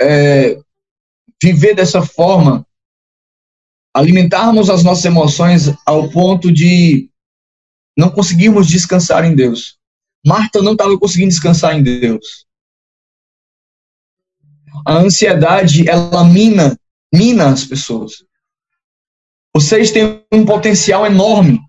[0.00, 0.58] é,
[1.42, 2.66] viver dessa forma,
[3.92, 7.10] alimentarmos as nossas emoções ao ponto de
[7.96, 9.76] não conseguirmos descansar em Deus.
[10.24, 12.46] Marta não estava conseguindo descansar em Deus.
[14.86, 16.78] A ansiedade, ela mina,
[17.12, 18.24] mina as pessoas.
[19.52, 21.60] Vocês têm um potencial enorme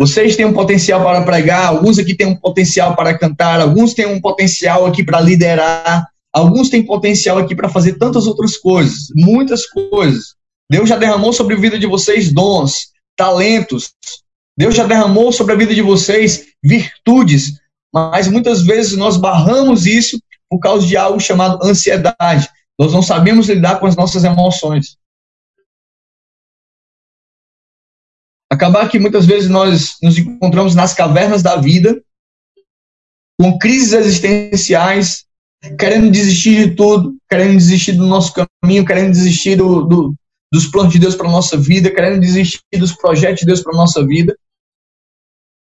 [0.00, 4.06] vocês têm um potencial para pregar, alguns aqui têm um potencial para cantar, alguns têm
[4.06, 9.66] um potencial aqui para liderar, alguns têm potencial aqui para fazer tantas outras coisas, muitas
[9.66, 10.34] coisas.
[10.70, 13.90] Deus já derramou sobre a vida de vocês dons, talentos.
[14.58, 17.60] Deus já derramou sobre a vida de vocês virtudes,
[17.92, 22.48] mas muitas vezes nós barramos isso por causa de algo chamado ansiedade.
[22.78, 24.96] Nós não sabemos lidar com as nossas emoções.
[28.60, 31.98] Acabar que muitas vezes nós nos encontramos nas cavernas da vida,
[33.40, 35.24] com crises existenciais,
[35.78, 40.14] querendo desistir de tudo, querendo desistir do nosso caminho, querendo desistir do, do,
[40.52, 43.72] dos planos de Deus para a nossa vida, querendo desistir dos projetos de Deus para
[43.72, 44.36] a nossa vida.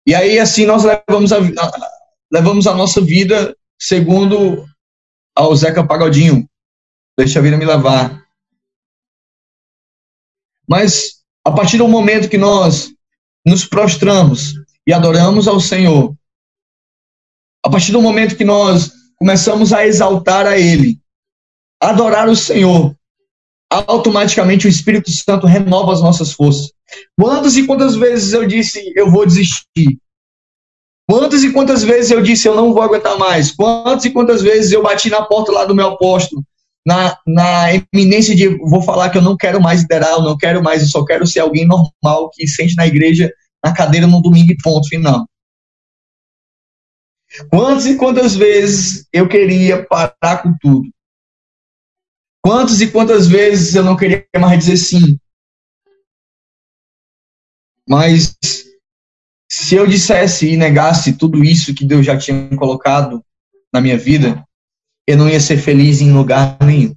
[0.06, 1.36] E aí, assim, nós levamos a,
[2.32, 4.66] levamos a nossa vida segundo
[5.36, 6.48] ao Zeca Pagodinho.
[7.18, 8.26] Deixa a vida me levar.
[10.66, 11.17] Mas
[11.48, 12.92] a partir do momento que nós
[13.46, 14.52] nos prostramos
[14.86, 16.14] e adoramos ao Senhor,
[17.64, 21.00] a partir do momento que nós começamos a exaltar a Ele,
[21.80, 22.94] adorar o Senhor,
[23.70, 26.70] automaticamente o Espírito Santo renova as nossas forças.
[27.18, 29.98] Quantas e quantas vezes eu disse eu vou desistir?
[31.08, 33.50] Quantas e quantas vezes eu disse eu não vou aguentar mais?
[33.52, 36.44] Quantas e quantas vezes eu bati na porta lá do meu apóstolo
[36.86, 40.62] na, na eminência de vou falar que eu não quero mais liderar, eu não quero
[40.62, 43.30] mais, eu só quero ser alguém normal que sente na igreja,
[43.64, 45.26] na cadeira no domingo e ponto final.
[47.50, 50.88] Quantas e quantas vezes eu queria parar com tudo?
[52.42, 55.18] Quantas e quantas vezes eu não queria mais dizer sim?
[57.86, 58.36] Mas
[59.50, 63.22] se eu dissesse e negasse tudo isso que Deus já tinha colocado
[63.72, 64.42] na minha vida,
[65.08, 66.94] eu não ia ser feliz em lugar nenhum.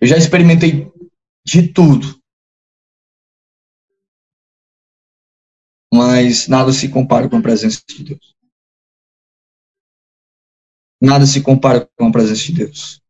[0.00, 0.90] Eu já experimentei
[1.44, 2.18] de tudo.
[5.92, 8.34] Mas nada se compara com a presença de Deus.
[10.98, 13.02] Nada se compara com a presença de Deus.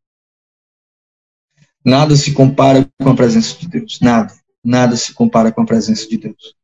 [1.85, 4.01] Nada se compara com a presença de Deus.
[4.01, 4.37] Nada.
[4.61, 6.58] Nada se compara com a presença de Deus.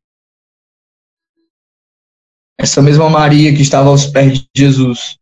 [2.58, 5.20] Essa mesma Maria que estava aos pés de Jesus,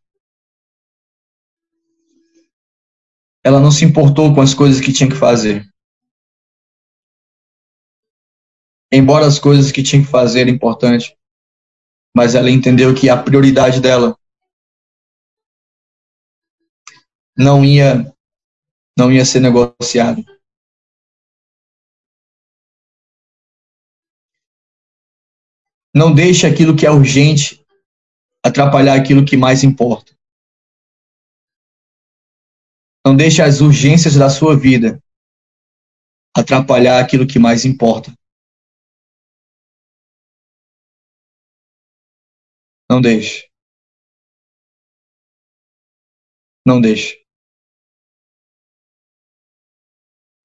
[3.44, 5.68] ela não se importou com as coisas que tinha que fazer.
[8.92, 11.16] Embora as coisas que tinha que fazer eram importantes,
[12.16, 14.16] mas ela entendeu que a prioridade dela
[17.36, 18.14] não ia
[18.98, 20.24] não ia ser negociada.
[25.96, 27.64] Não deixe aquilo que é urgente
[28.44, 30.18] atrapalhar aquilo que mais importa.
[33.06, 35.00] Não deixe as urgências da sua vida
[36.36, 38.12] atrapalhar aquilo que mais importa.
[42.89, 43.50] Não deixe.
[46.66, 47.24] Não deixe.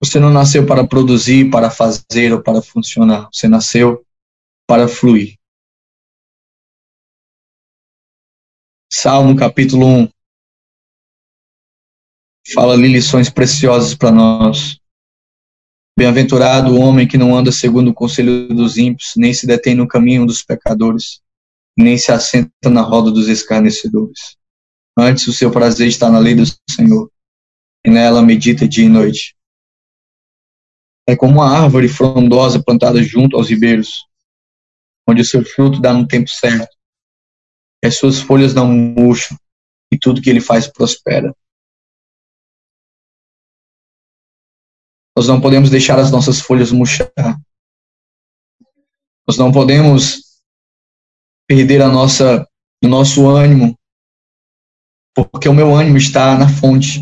[0.02, 3.28] Você não nasceu para produzir, para fazer ou para funcionar.
[3.32, 4.04] Você nasceu
[4.66, 5.37] para fluir.
[8.90, 10.08] Salmo capítulo 1
[12.54, 14.80] fala ali lições preciosas para nós.
[15.96, 19.86] Bem-aventurado o homem que não anda segundo o conselho dos ímpios, nem se detém no
[19.86, 21.20] caminho dos pecadores,
[21.76, 24.38] nem se assenta na roda dos escarnecedores.
[24.98, 27.10] Antes o seu prazer está na lei do Senhor,
[27.84, 29.36] e nela medita dia e noite.
[31.06, 34.06] É como uma árvore frondosa plantada junto aos ribeiros,
[35.06, 36.77] onde o seu fruto dá no tempo certo
[37.84, 39.38] as suas folhas não murcham
[39.92, 41.34] e tudo que ele faz prospera.
[45.16, 47.10] Nós não podemos deixar as nossas folhas murchar.
[49.26, 50.42] Nós não podemos
[51.48, 52.48] perder a nossa,
[52.84, 53.76] o nosso ânimo,
[55.14, 57.00] porque o meu ânimo está na fonte.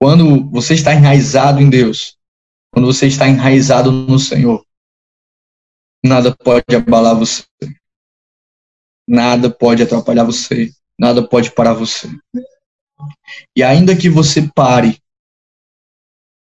[0.00, 2.18] Quando você está enraizado em Deus,
[2.70, 4.66] quando você está enraizado no Senhor,
[6.04, 7.44] nada pode abalar você.
[9.12, 12.08] Nada pode atrapalhar você, nada pode parar você.
[13.54, 14.98] E ainda que você pare,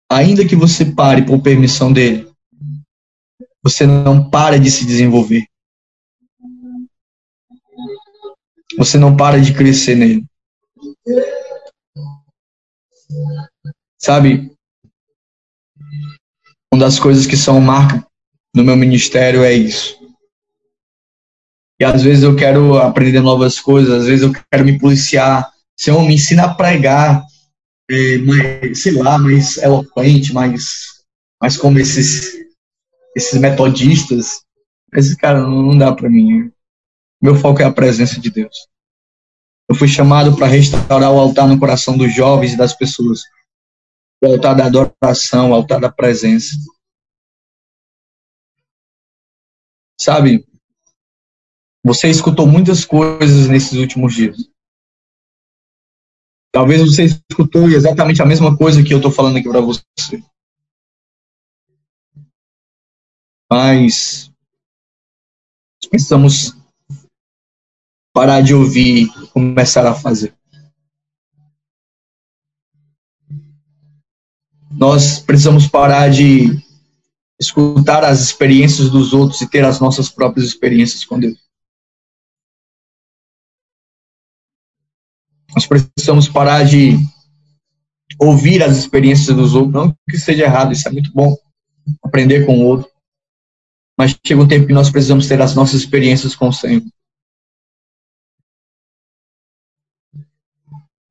[0.08, 2.32] ainda que você pare por permissão dele,
[3.60, 5.44] você não para de se desenvolver.
[8.78, 10.24] Você não para de crescer nele.
[13.98, 14.56] Sabe?
[16.72, 18.06] Uma das coisas que são marca
[18.54, 19.99] no meu ministério é isso.
[21.80, 25.50] E às vezes eu quero aprender novas coisas, às vezes eu quero me policiar.
[25.74, 27.24] Senhor, me ensina a pregar,
[27.90, 30.62] é, mais, sei lá, mais eloquente, mais,
[31.40, 32.34] mais como esses,
[33.16, 34.42] esses metodistas.
[34.94, 36.52] Esse cara não, dá para mim.
[37.22, 38.68] Meu foco é a presença de Deus.
[39.66, 43.20] Eu fui chamado para restaurar o altar no coração dos jovens e das pessoas.
[44.22, 46.50] O altar da adoração, o altar da presença.
[49.98, 50.44] Sabe,
[51.84, 54.36] você escutou muitas coisas nesses últimos dias.
[56.52, 59.82] Talvez você escutou exatamente a mesma coisa que eu estou falando aqui para você.
[63.50, 64.30] Mas
[65.88, 66.56] precisamos
[68.12, 70.34] parar de ouvir e começar a fazer.
[74.70, 76.62] Nós precisamos parar de
[77.40, 81.49] escutar as experiências dos outros e ter as nossas próprias experiências com Deus.
[85.54, 86.96] Nós precisamos parar de
[88.18, 91.36] ouvir as experiências dos outros, não que seja errado, isso é muito bom,
[92.02, 92.90] aprender com o outro.
[93.98, 96.82] Mas chega um tempo que nós precisamos ter as nossas experiências com o Senhor.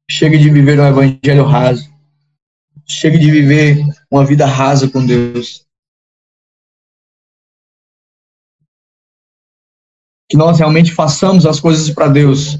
[0.09, 1.87] Chega de viver um evangelho raso.
[2.87, 5.67] Chega de viver uma vida rasa com Deus.
[10.27, 12.57] Que nós realmente façamos as coisas para Deus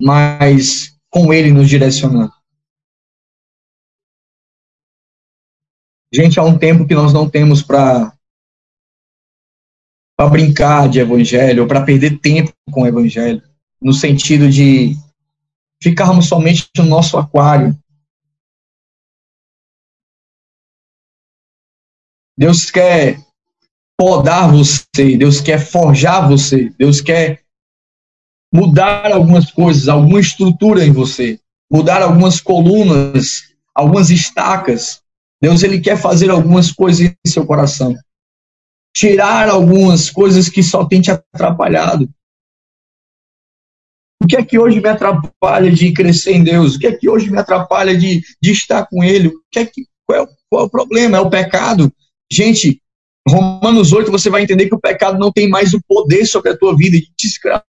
[0.00, 2.32] mas com Ele nos direcionando.
[6.12, 8.12] Gente, há um tempo que nós não temos para
[10.16, 13.42] para brincar de evangelho, ou para perder tempo com o evangelho,
[13.82, 14.94] no sentido de
[15.82, 17.76] ficarmos somente no nosso aquário.
[22.38, 23.18] Deus quer
[23.98, 27.43] podar você, Deus quer forjar você, Deus quer
[28.54, 31.40] mudar algumas coisas, alguma estrutura em você,
[31.70, 33.42] mudar algumas colunas,
[33.74, 35.02] algumas estacas.
[35.42, 37.96] Deus ele quer fazer algumas coisas em seu coração.
[38.96, 42.08] Tirar algumas coisas que só tem te atrapalhado.
[44.22, 46.76] O que é que hoje me atrapalha de crescer em Deus?
[46.76, 49.28] O que é que hoje me atrapalha de, de estar com Ele?
[49.28, 51.16] O que é que, qual, é, qual é o problema?
[51.16, 51.92] É o pecado?
[52.32, 52.80] Gente,
[53.28, 56.56] Romanos 8, você vai entender que o pecado não tem mais o poder sobre a
[56.56, 57.73] tua vida de te escravizar.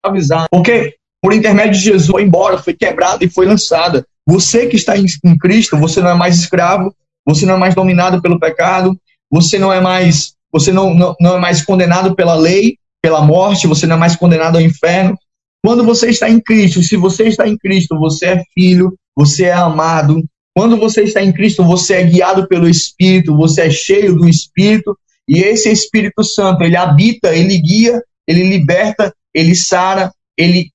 [0.51, 4.07] Porque por intermédio de Jesus foi embora, foi quebrada e foi lançada.
[4.27, 6.95] Você que está em, em Cristo, você não é mais escravo,
[7.27, 8.99] você não é mais dominado pelo pecado,
[9.31, 13.67] você não é mais, você não, não, não é mais condenado pela lei, pela morte,
[13.67, 15.17] você não é mais condenado ao inferno.
[15.65, 19.53] Quando você está em Cristo, se você está em Cristo, você é filho, você é
[19.53, 20.23] amado.
[20.55, 24.97] Quando você está em Cristo, você é guiado pelo Espírito, você é cheio do Espírito,
[25.29, 30.71] e esse Espírito Santo, ele habita, ele guia, ele liberta, ele sara, ele,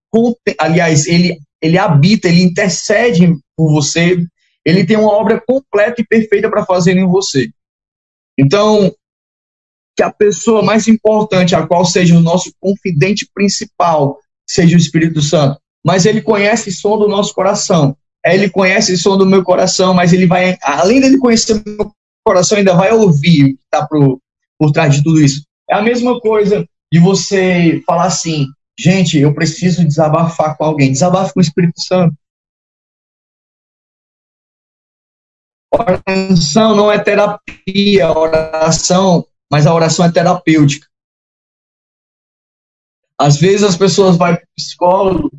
[0.58, 4.18] aliás, ele, ele habita, ele intercede por você,
[4.66, 7.50] ele tem uma obra completa e perfeita para fazer em você.
[8.38, 8.94] Então,
[9.96, 15.22] que a pessoa mais importante, a qual seja o nosso confidente principal, seja o Espírito
[15.22, 15.60] Santo.
[15.86, 17.96] Mas ele conhece o som do nosso coração.
[18.26, 21.92] Ele conhece o som do meu coração, mas ele vai, além dele conhecer o meu
[22.26, 24.22] coração, ainda vai ouvir o que está pro,
[24.58, 25.44] por trás de tudo isso.
[25.70, 30.92] É a mesma coisa de você falar assim, gente, eu preciso desabafar com alguém.
[30.92, 32.16] Desabafe com o Espírito Santo.
[35.72, 40.88] Oração não é terapia, oração, mas a oração é terapêutica.
[43.18, 45.32] Às vezes as pessoas vão para o psicólogo,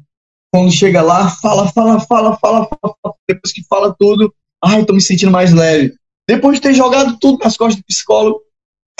[0.52, 4.32] quando chega lá, fala, fala, fala, fala, fala, depois que fala tudo,
[4.62, 5.94] ai, tô me sentindo mais leve.
[6.28, 8.42] Depois de ter jogado tudo nas costas do psicólogo,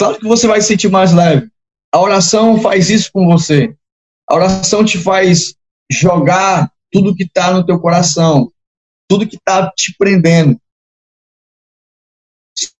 [0.01, 1.47] Claro que você vai se sentir mais leve.
[1.93, 3.75] A oração faz isso com você.
[4.27, 5.55] A oração te faz
[5.91, 8.51] jogar tudo que está no teu coração,
[9.09, 10.59] tudo que está te prendendo.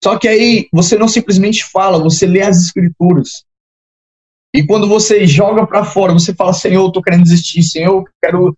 [0.03, 3.43] Só que aí você não simplesmente fala, você lê as escrituras.
[4.53, 8.05] E quando você joga para fora, você fala: Senhor, eu estou querendo desistir, Senhor, eu
[8.22, 8.57] quero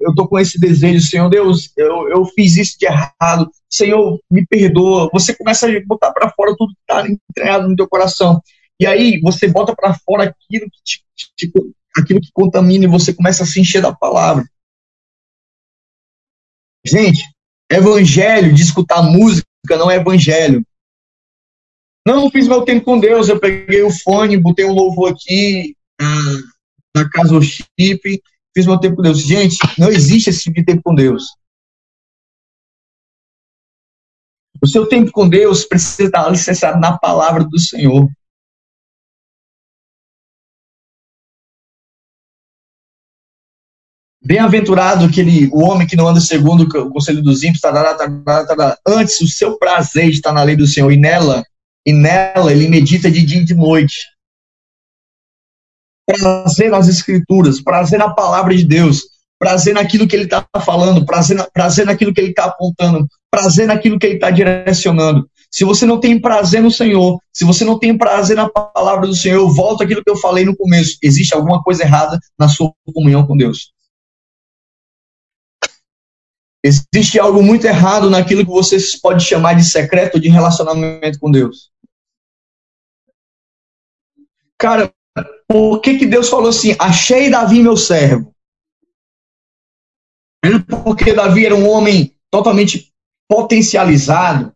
[0.00, 4.44] eu estou com esse desejo, Senhor Deus, eu, eu fiz isso de errado, Senhor, me
[4.44, 5.08] perdoa.
[5.12, 8.40] Você começa a botar para fora tudo que está entregado no teu coração.
[8.80, 11.04] E aí você bota para fora aquilo que, te,
[11.36, 11.52] te,
[11.96, 14.44] aquilo que contamina e você começa a se encher da palavra.
[16.84, 17.22] Gente,
[17.70, 20.64] evangelho de escutar música não é evangelho.
[22.06, 25.76] Não, fiz meu tempo com Deus, eu peguei o fone, botei um louvor aqui
[26.96, 28.22] na casa do chip
[28.54, 29.20] fiz meu tempo com Deus.
[29.20, 31.24] Gente, não existe esse tipo de tempo com Deus.
[34.62, 38.08] O seu tempo com Deus precisa estar alicerçado na palavra do Senhor.
[44.22, 48.78] Bem-aventurado aquele o homem que não anda segundo o conselho dos ímpios, tarará, tarará, tarará.
[48.86, 51.42] antes o seu prazer está na lei do Senhor e nela
[51.86, 53.96] e nela ele medita de dia e de noite
[56.18, 59.02] prazer nas escrituras, prazer na palavra de Deus,
[59.38, 63.66] prazer naquilo que ele está falando, prazer, na, prazer naquilo que ele está apontando, prazer
[63.66, 65.28] naquilo que ele está direcionando.
[65.50, 69.14] Se você não tem prazer no Senhor, se você não tem prazer na palavra do
[69.14, 70.96] Senhor, eu volto àquilo que eu falei no começo.
[71.02, 73.72] Existe alguma coisa errada na sua comunhão com Deus.
[76.62, 81.70] Existe algo muito errado naquilo que você pode chamar de secreto de relacionamento com Deus.
[84.58, 84.92] Cara,
[85.48, 88.34] por que, que Deus falou assim: achei Davi meu servo?
[90.84, 92.92] Porque Davi era um homem totalmente
[93.28, 94.52] potencializado.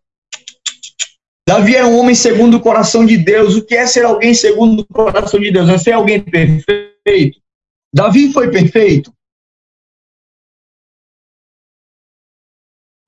[1.46, 3.54] Davi era um homem segundo o coração de Deus.
[3.54, 5.68] O que é ser alguém segundo o coração de Deus?
[5.68, 7.38] É ser alguém perfeito.
[7.94, 9.12] Davi foi perfeito.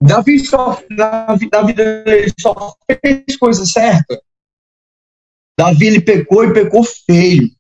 [0.03, 1.75] Davi só, Davi, Davi
[2.39, 4.21] só fez coisa certa.
[5.59, 7.51] Davi ele pecou e pecou feio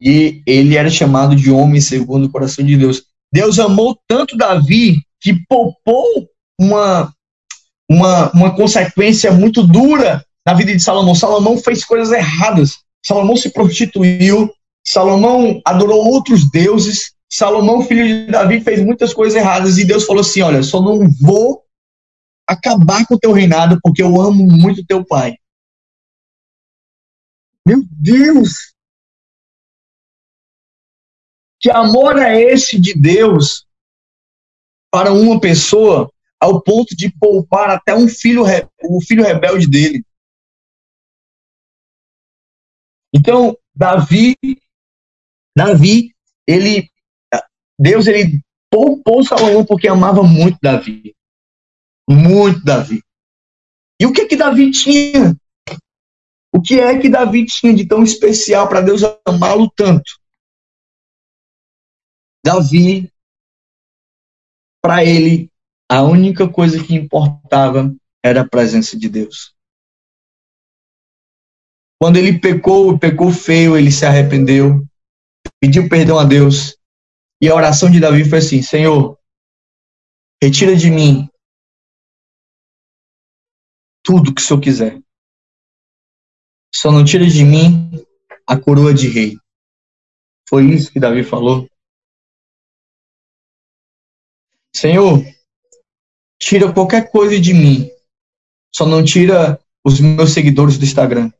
[0.00, 3.04] e ele era chamado de homem segundo o coração de Deus.
[3.32, 6.28] Deus amou tanto Davi que poupou
[6.60, 7.14] uma,
[7.88, 11.14] uma, uma consequência muito dura na vida de Salomão.
[11.14, 12.78] Salomão fez coisas erradas.
[13.06, 14.52] Salomão se prostituiu.
[14.84, 17.12] Salomão adorou outros deuses.
[17.32, 21.08] Salomão, filho de Davi, fez muitas coisas erradas e Deus falou assim: Olha, só não
[21.18, 21.64] vou
[22.46, 25.38] acabar com o teu reinado porque eu amo muito teu pai.
[27.66, 28.74] Meu Deus!
[31.58, 33.66] Que amor é esse de Deus
[34.90, 38.42] para uma pessoa ao ponto de poupar até um filho,
[38.82, 40.04] o filho rebelde dele?
[43.14, 44.36] Então, Davi,
[45.56, 46.14] Davi,
[46.46, 46.91] ele,
[47.82, 51.16] Deus, ele poupou Salomão porque amava muito Davi.
[52.08, 53.02] Muito Davi.
[54.00, 55.36] E o que que Davi tinha?
[56.54, 60.12] O que é que Davi tinha de tão especial para Deus amá-lo tanto?
[62.44, 63.12] Davi,
[64.80, 65.50] para ele,
[65.90, 67.92] a única coisa que importava
[68.24, 69.54] era a presença de Deus.
[72.00, 74.84] Quando ele pecou, pecou feio, ele se arrependeu,
[75.60, 76.76] pediu perdão a Deus.
[77.42, 79.18] E a oração de Davi foi assim: Senhor,
[80.40, 81.28] retira de mim
[84.04, 85.02] tudo que o Senhor quiser.
[86.72, 87.90] Só não tira de mim
[88.46, 89.36] a coroa de rei.
[90.48, 91.68] Foi isso que Davi falou.
[94.74, 95.18] Senhor,
[96.40, 97.90] tira qualquer coisa de mim.
[98.74, 101.30] Só não tira os meus seguidores do Instagram.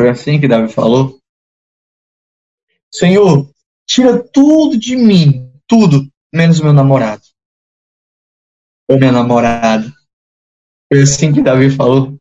[0.00, 1.20] Foi assim que Davi falou.
[2.92, 3.50] Senhor,
[3.86, 7.22] tira tudo de mim, tudo, menos meu namorado.
[8.90, 9.92] Ou minha namorada.
[10.92, 12.16] Foi assim que Davi falou.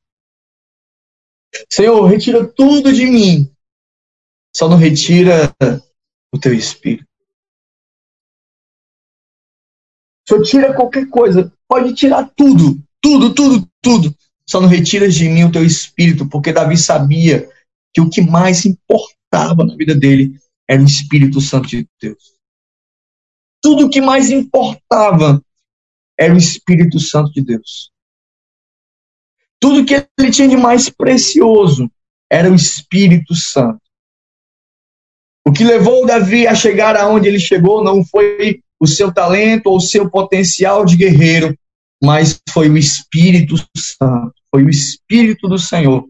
[1.71, 3.51] Senhor, retira tudo de mim,
[4.55, 5.55] só não retira
[6.33, 7.07] o teu espírito.
[10.27, 14.15] Senhor, tira qualquer coisa, pode tirar tudo, tudo, tudo, tudo,
[14.49, 17.49] só não retira de mim o teu espírito, porque Davi sabia
[17.93, 20.37] que o que mais importava na vida dele
[20.67, 22.35] era o Espírito Santo de Deus.
[23.61, 25.43] Tudo o que mais importava
[26.17, 27.91] era o Espírito Santo de Deus.
[29.59, 31.89] Tudo que ele tinha de mais precioso
[32.29, 33.81] era o Espírito Santo.
[35.47, 39.77] O que levou Davi a chegar aonde ele chegou não foi o seu talento ou
[39.77, 41.57] o seu potencial de guerreiro,
[42.03, 46.05] mas foi o Espírito Santo, foi o Espírito do Senhor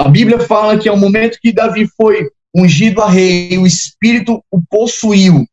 [0.00, 4.42] a Bíblia fala que é o momento que Davi foi ungido a rei, o Espírito
[4.50, 5.46] o possuiu.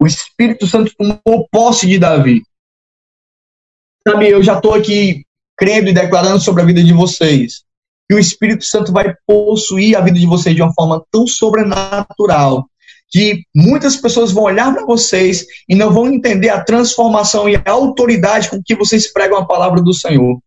[0.00, 2.42] O Espírito Santo tomou posse de Davi.
[4.06, 5.24] Sabe, eu já estou aqui
[5.56, 7.64] crendo e declarando sobre a vida de vocês
[8.08, 12.66] que o Espírito Santo vai possuir a vida de vocês de uma forma tão sobrenatural
[13.10, 17.62] que muitas pessoas vão olhar para vocês e não vão entender a transformação e a
[17.66, 20.38] autoridade com que vocês pregam a palavra do Senhor.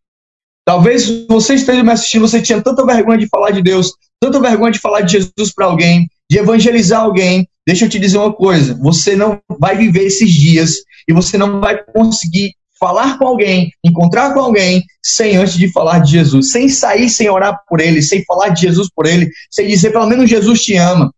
[0.72, 3.92] Talvez você esteja me assistindo, você tinha tanta vergonha de falar de Deus,
[4.22, 7.46] tanta vergonha de falar de Jesus para alguém, de evangelizar alguém.
[7.68, 10.76] Deixa eu te dizer uma coisa: você não vai viver esses dias
[11.10, 16.00] e você não vai conseguir falar com alguém, encontrar com alguém, sem antes de falar
[16.00, 19.68] de Jesus, sem sair, sem orar por ele, sem falar de Jesus por ele, sem
[19.68, 21.14] dizer pelo menos Jesus te ama.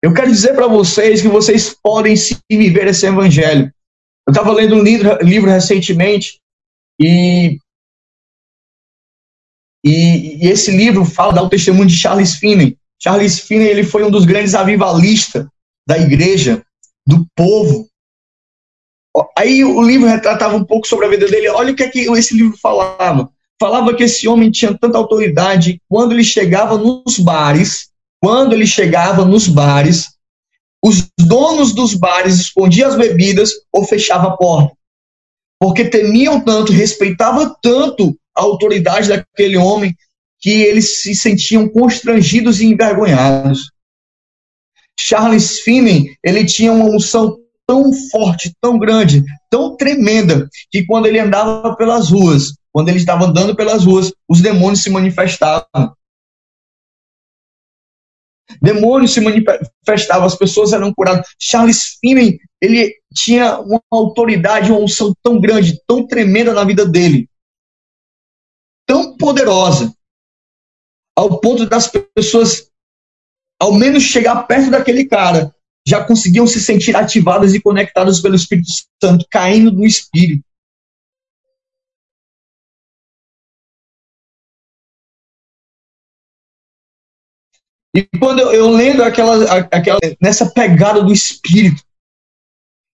[0.00, 3.72] Eu quero dizer para vocês que vocês podem sim viver esse evangelho.
[4.24, 6.43] Eu estava lendo um livro, livro recentemente
[7.00, 7.58] e,
[9.84, 12.78] e, e, esse livro fala dá o testemunho de Charles Finney.
[13.02, 15.46] Charles Finney ele foi um dos grandes avivalistas
[15.86, 16.64] da igreja,
[17.06, 17.88] do povo.
[19.36, 21.48] Aí o livro retratava um pouco sobre a vida dele.
[21.48, 23.30] Olha o que, é que esse livro falava.
[23.60, 27.90] Falava que esse homem tinha tanta autoridade quando ele chegava nos bares,
[28.20, 30.14] quando ele chegava nos bares,
[30.82, 34.74] os donos dos bares escondiam as bebidas ou fechavam a porta
[35.64, 39.96] porque temiam tanto, respeitavam tanto a autoridade daquele homem
[40.38, 43.70] que eles se sentiam constrangidos e envergonhados.
[45.00, 51.18] Charles Finney, ele tinha uma unção tão forte, tão grande, tão tremenda, que quando ele
[51.18, 55.64] andava pelas ruas, quando ele estava andando pelas ruas, os demônios se manifestavam.
[58.60, 61.26] Demônios se manifestavam, as pessoas eram curadas.
[61.40, 67.28] Charles Finney, ele tinha uma autoridade, uma unção tão grande, tão tremenda na vida dele,
[68.86, 69.94] tão poderosa,
[71.16, 72.70] ao ponto das pessoas,
[73.60, 75.54] ao menos chegar perto daquele cara,
[75.86, 78.68] já conseguiam se sentir ativadas e conectadas pelo Espírito
[79.02, 80.44] Santo, caindo no Espírito.
[87.94, 91.80] E quando eu, eu lendo aquela, aquela, nessa pegada do Espírito,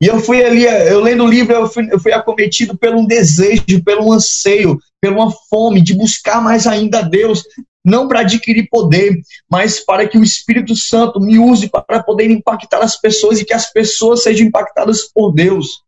[0.03, 3.07] e eu fui ali, eu lendo o livro, eu fui, eu fui acometido por um
[3.07, 7.45] desejo, pelo um anseio, por uma fome de buscar mais ainda a Deus.
[7.85, 12.81] não para adquirir poder, mas para que o Espírito Santo me use para poder impactar
[12.81, 15.83] as pessoas e que as pessoas sejam impactadas por Deus.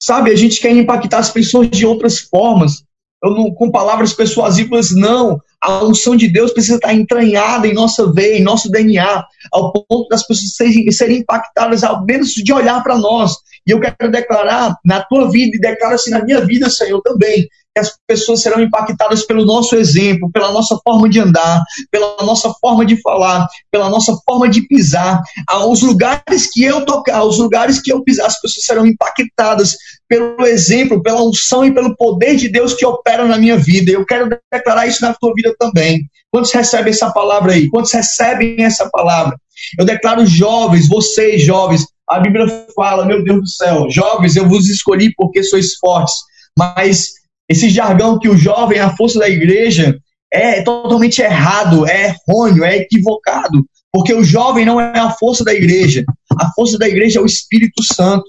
[0.00, 2.84] Sabe, a gente quer impactar as pessoas de outras formas,
[3.22, 5.40] não, com palavras persuasivas, não.
[5.60, 10.08] A unção de Deus precisa estar entranhada em nossa veia, em nosso DNA, ao ponto
[10.08, 13.32] das pessoas serem, serem impactadas, ao menos de olhar para nós.
[13.66, 17.48] E eu quero declarar na tua vida e declaro assim na minha vida, Senhor, também,
[17.78, 22.52] que as pessoas serão impactadas pelo nosso exemplo, pela nossa forma de andar, pela nossa
[22.60, 25.22] forma de falar, pela nossa forma de pisar.
[25.46, 29.76] Aos lugares que eu tocar, aos lugares que eu pisar, as pessoas serão impactadas
[30.08, 33.90] pelo exemplo, pela unção e pelo poder de Deus que opera na minha vida.
[33.90, 36.02] Eu quero declarar isso na tua vida também.
[36.30, 37.68] Quantos recebem essa palavra aí?
[37.68, 39.38] Quantos recebem essa palavra?
[39.78, 44.68] Eu declaro jovens, vocês jovens, a Bíblia fala, meu Deus do céu, jovens, eu vos
[44.68, 46.14] escolhi porque sois fortes,
[46.56, 47.17] mas
[47.48, 49.98] esse jargão que o jovem é a força da igreja
[50.30, 55.54] é totalmente errado, é errôneo, é equivocado, porque o jovem não é a força da
[55.54, 56.04] igreja.
[56.38, 58.26] A força da igreja é o Espírito Santo.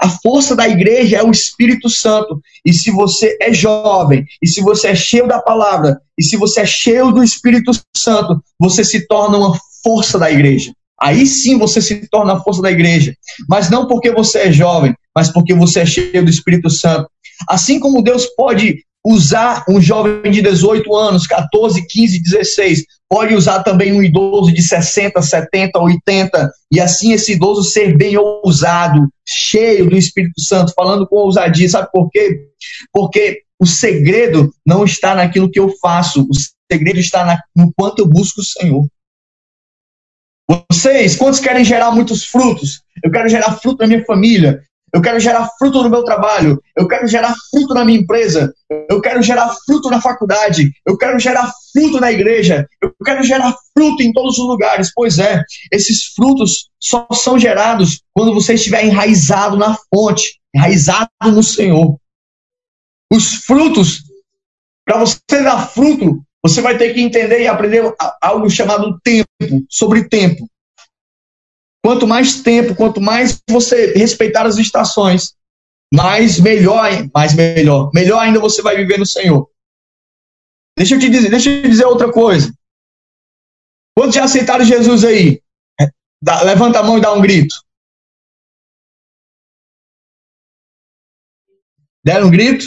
[0.00, 2.40] A força da igreja é o Espírito Santo.
[2.64, 6.60] E se você é jovem, e se você é cheio da palavra, e se você
[6.62, 10.72] é cheio do Espírito Santo, você se torna uma força da igreja.
[11.00, 13.14] Aí sim você se torna a força da igreja.
[13.48, 17.10] Mas não porque você é jovem, mas porque você é cheio do Espírito Santo.
[17.48, 23.64] Assim como Deus pode usar um jovem de 18 anos, 14, 15, 16, pode usar
[23.64, 29.90] também um idoso de 60, 70, 80, e assim esse idoso ser bem ousado, cheio
[29.90, 31.68] do Espírito Santo, falando com ousadia.
[31.68, 32.46] Sabe por quê?
[32.92, 38.06] Porque o segredo não está naquilo que eu faço, o segredo está no quanto eu
[38.06, 38.86] busco o Senhor.
[40.70, 42.82] Vocês, quantos querem gerar muitos frutos?
[43.02, 44.62] Eu quero gerar fruto na minha família.
[44.92, 46.62] Eu quero gerar fruto no meu trabalho.
[46.76, 48.52] Eu quero gerar fruto na minha empresa.
[48.88, 50.72] Eu quero gerar fruto na faculdade.
[50.86, 52.66] Eu quero gerar fruto na igreja.
[52.82, 54.90] Eu quero gerar fruto em todos os lugares.
[54.94, 61.42] Pois é, esses frutos só são gerados quando você estiver enraizado na fonte, enraizado no
[61.42, 61.98] Senhor.
[63.12, 64.02] Os frutos,
[64.86, 67.82] para você dar fruto, você vai ter que entender e aprender
[68.22, 69.28] algo chamado tempo,
[69.68, 70.48] sobre tempo.
[71.84, 75.34] Quanto mais tempo, quanto mais você respeitar as estações,
[75.92, 79.50] mais melhor, mais melhor, melhor ainda você vai viver no Senhor.
[80.76, 82.52] Deixa eu te dizer, deixa eu te dizer outra coisa.
[83.96, 85.42] Quantos já aceitaram Jesus aí?
[86.22, 87.54] Dá, levanta a mão e dá um grito.
[92.04, 92.66] Deram um grito?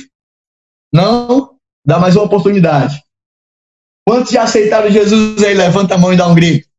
[0.93, 1.57] Não?
[1.85, 3.01] Dá mais uma oportunidade.
[4.07, 5.53] Quantos já aceitaram Jesus aí?
[5.53, 6.70] Levanta a mão e dá um grito.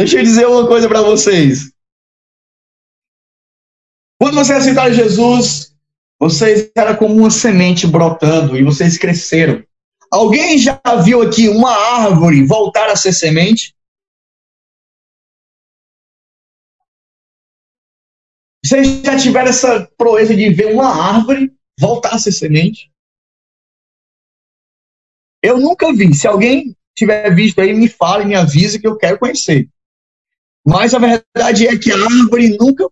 [0.00, 1.74] Deixa eu dizer uma coisa para vocês.
[4.18, 5.76] Quando vocês aceitaram Jesus,
[6.18, 9.62] vocês eram como uma semente brotando e vocês cresceram.
[10.10, 13.76] Alguém já viu aqui uma árvore voltar a ser semente?
[18.64, 22.90] Vocês já tiveram essa proeza de ver uma árvore voltar a ser semente?
[25.42, 26.14] Eu nunca vi.
[26.14, 29.68] Se alguém tiver visto aí, me fale, me avise que eu quero conhecer.
[30.66, 32.86] Mas a verdade é que a árvore nunca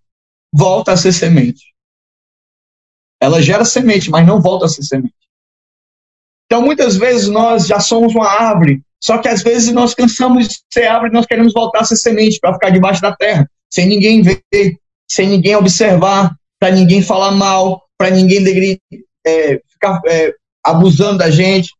[0.52, 1.74] volta a ser semente.
[3.20, 5.14] Ela gera semente, mas não volta a ser semente.
[6.46, 10.56] Então, muitas vezes nós já somos uma árvore, só que às vezes nós cansamos de
[10.72, 13.86] ser árvore e nós queremos voltar a ser semente para ficar debaixo da terra, sem
[13.86, 14.42] ninguém ver,
[15.10, 18.80] sem ninguém observar, para ninguém falar mal, para ninguém
[19.26, 21.70] é, ficar é, abusando da gente,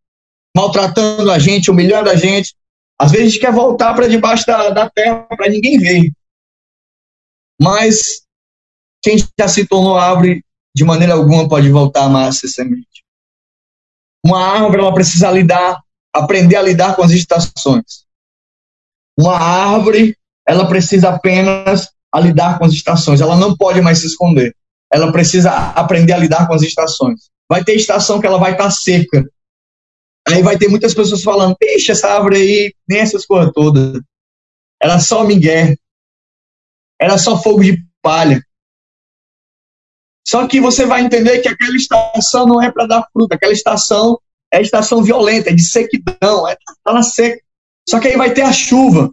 [0.55, 2.55] maltratando a gente, humilhando a gente.
[3.01, 6.13] Às vezes a gente quer voltar para debaixo da, da terra para ninguém ver.
[7.61, 8.23] Mas
[9.03, 10.45] quem já se tornou árvore,
[10.75, 13.05] de maneira alguma pode voltar a mais ser semente.
[14.25, 15.81] Uma árvore ela precisa lidar,
[16.13, 18.05] aprender a lidar com as estações.
[19.19, 23.21] Uma árvore ela precisa apenas a lidar com as estações.
[23.21, 24.55] Ela não pode mais se esconder.
[24.93, 27.29] Ela precisa aprender a lidar com as estações.
[27.49, 29.25] Vai ter estação que ela vai estar seca,
[30.31, 34.01] Aí vai ter muitas pessoas falando, deixa essa árvore aí, nem essas coisas todas.
[34.81, 35.75] Era só migué.
[37.01, 38.43] Era só fogo de palha.
[40.27, 43.35] Só que você vai entender que aquela estação não é para dar fruta.
[43.35, 44.21] Aquela estação
[44.53, 47.43] é estação violenta, é de sequidão, é, tá na seca.
[47.89, 49.11] Só que aí vai ter a chuva.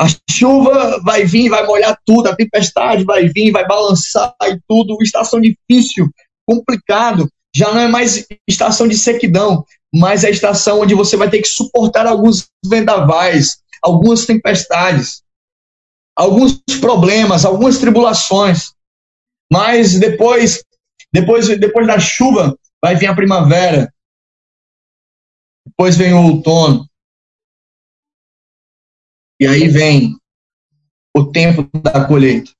[0.00, 4.96] A chuva vai vir, vai molhar tudo, a tempestade vai vir, vai balançar e tudo.
[5.02, 6.08] Estação difícil,
[6.46, 7.28] complicado.
[7.54, 9.64] Já não é mais estação de sequidão,
[9.94, 15.22] mas é a estação onde você vai ter que suportar alguns vendavais, algumas tempestades,
[16.16, 18.74] alguns problemas, algumas tribulações.
[19.52, 20.64] Mas depois
[21.14, 23.88] Depois, depois da chuva, vai vir a primavera.
[25.64, 26.88] Depois vem o outono.
[29.40, 30.18] E aí vem
[31.16, 32.50] o tempo da colheita.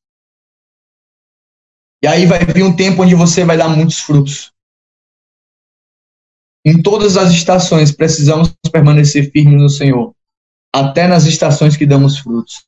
[2.00, 4.53] E aí vai vir um tempo onde você vai dar muitos frutos.
[6.64, 10.14] Em todas as estações precisamos permanecer firmes no Senhor,
[10.74, 12.64] até nas estações que damos frutos.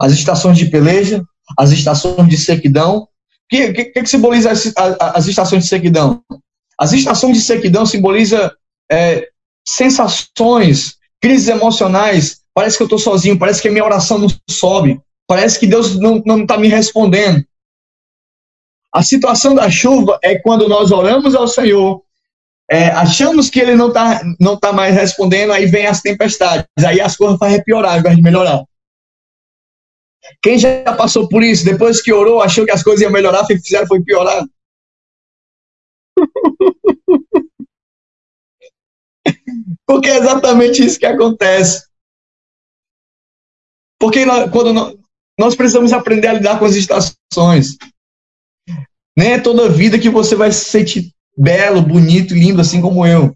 [0.00, 1.24] As estações de peleja,
[1.58, 2.98] as estações de sequidão.
[3.00, 3.08] O
[3.48, 6.22] que, que, que, simboliza as, as, estações de sequidão?
[6.78, 8.54] As estações de sequidão simboliza
[8.90, 9.28] é,
[9.66, 12.42] sensações, crises emocionais.
[12.54, 15.98] Parece que eu estou sozinho, parece que a minha oração não sobe, parece que Deus
[15.98, 17.44] não está me respondendo.
[18.92, 22.02] A situação da chuva é quando nós oramos ao Senhor,
[22.70, 27.00] é, achamos que Ele não está não tá mais respondendo, aí vem as tempestades, aí
[27.00, 28.62] as coisas vão piorar ao invés de melhorar.
[30.42, 33.86] Quem já passou por isso, depois que orou, achou que as coisas iam melhorar, fizeram
[33.86, 34.44] foi piorar.
[39.86, 41.88] Porque é exatamente isso que acontece.
[43.98, 44.94] Porque nós, quando nós,
[45.38, 47.76] nós precisamos aprender a lidar com as estações.
[49.18, 53.34] Nem é toda vida que você vai se sentir belo, bonito, lindo, assim como eu.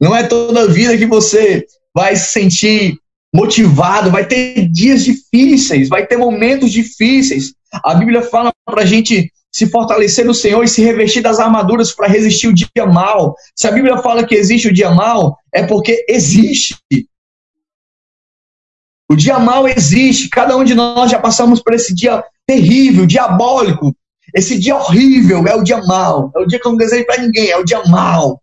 [0.00, 2.96] Não é toda vida que você vai se sentir
[3.34, 7.52] motivado, vai ter dias difíceis, vai ter momentos difíceis.
[7.82, 11.92] A Bíblia fala para a gente se fortalecer no Senhor e se revestir das armaduras
[11.92, 13.34] para resistir o dia mal.
[13.56, 16.76] Se a Bíblia fala que existe o dia mal, é porque existe.
[19.10, 20.28] O dia mal existe.
[20.28, 23.92] Cada um de nós já passamos por esse dia terrível, diabólico.
[24.34, 26.32] Esse dia horrível é o dia mal.
[26.36, 28.40] É o dia que eu não desejo para ninguém, é o dia mal.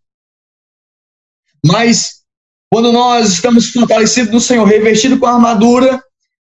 [1.66, 2.20] Mas
[2.72, 6.02] quando nós estamos fortalecidos no Senhor, revestidos com a armadura,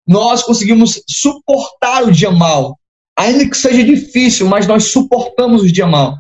[0.08, 2.78] nós conseguimos suportar o dia mal.
[3.18, 6.18] Ainda que seja difícil, mas nós suportamos o dia mal.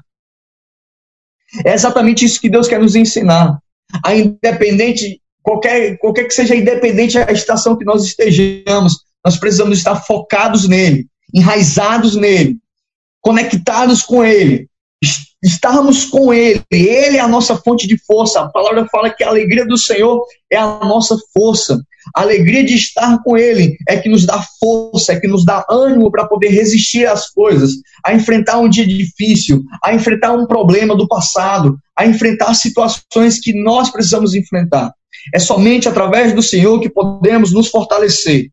[1.65, 3.59] É exatamente isso que Deus quer nos ensinar.
[4.03, 9.95] A independente, qualquer, qualquer que seja independente a estação que nós estejamos, nós precisamos estar
[9.95, 12.57] focados nele, enraizados nele,
[13.25, 14.69] conectados com ele,
[15.43, 16.61] estarmos com Ele.
[16.71, 18.39] Ele é a nossa fonte de força.
[18.41, 21.81] A palavra fala que a alegria do Senhor é a nossa força.
[22.15, 25.65] A alegria de estar com Ele é que nos dá força, é que nos dá
[25.67, 27.71] ânimo para poder resistir às coisas,
[28.05, 33.53] a enfrentar um dia difícil, a enfrentar um problema do passado, a enfrentar situações que
[33.53, 34.93] nós precisamos enfrentar.
[35.33, 38.49] É somente através do Senhor que podemos nos fortalecer.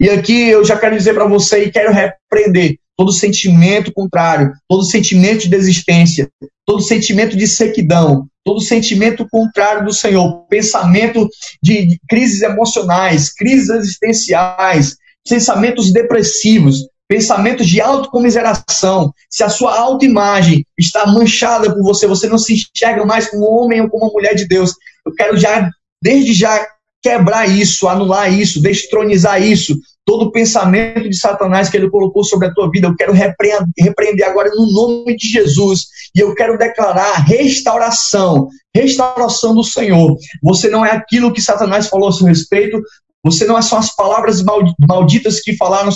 [0.00, 4.84] E aqui eu já quero dizer para você e quero repreender todo sentimento contrário, todo
[4.84, 6.28] sentimento de desistência,
[6.66, 11.28] todo sentimento de sequidão, todo sentimento contrário do Senhor, pensamento
[11.62, 14.96] de, crises emocionais, crises existenciais,
[15.28, 22.38] pensamentos depressivos, pensamentos de autocomiseração, se a sua autoimagem está manchada por você, você não
[22.38, 24.72] se enxerga mais como um homem ou como uma mulher de Deus,
[25.06, 25.68] eu quero já,
[26.02, 26.66] desde já,
[27.02, 32.52] quebrar isso, anular isso, destronizar isso, todo pensamento de Satanás que ele colocou sobre a
[32.52, 38.48] tua vida, eu quero repreender agora no nome de Jesus e eu quero declarar restauração,
[38.74, 40.16] restauração do Senhor.
[40.42, 42.80] Você não é aquilo que Satanás falou a seu respeito,
[43.24, 44.42] você não é só as palavras
[44.86, 45.90] malditas que falaram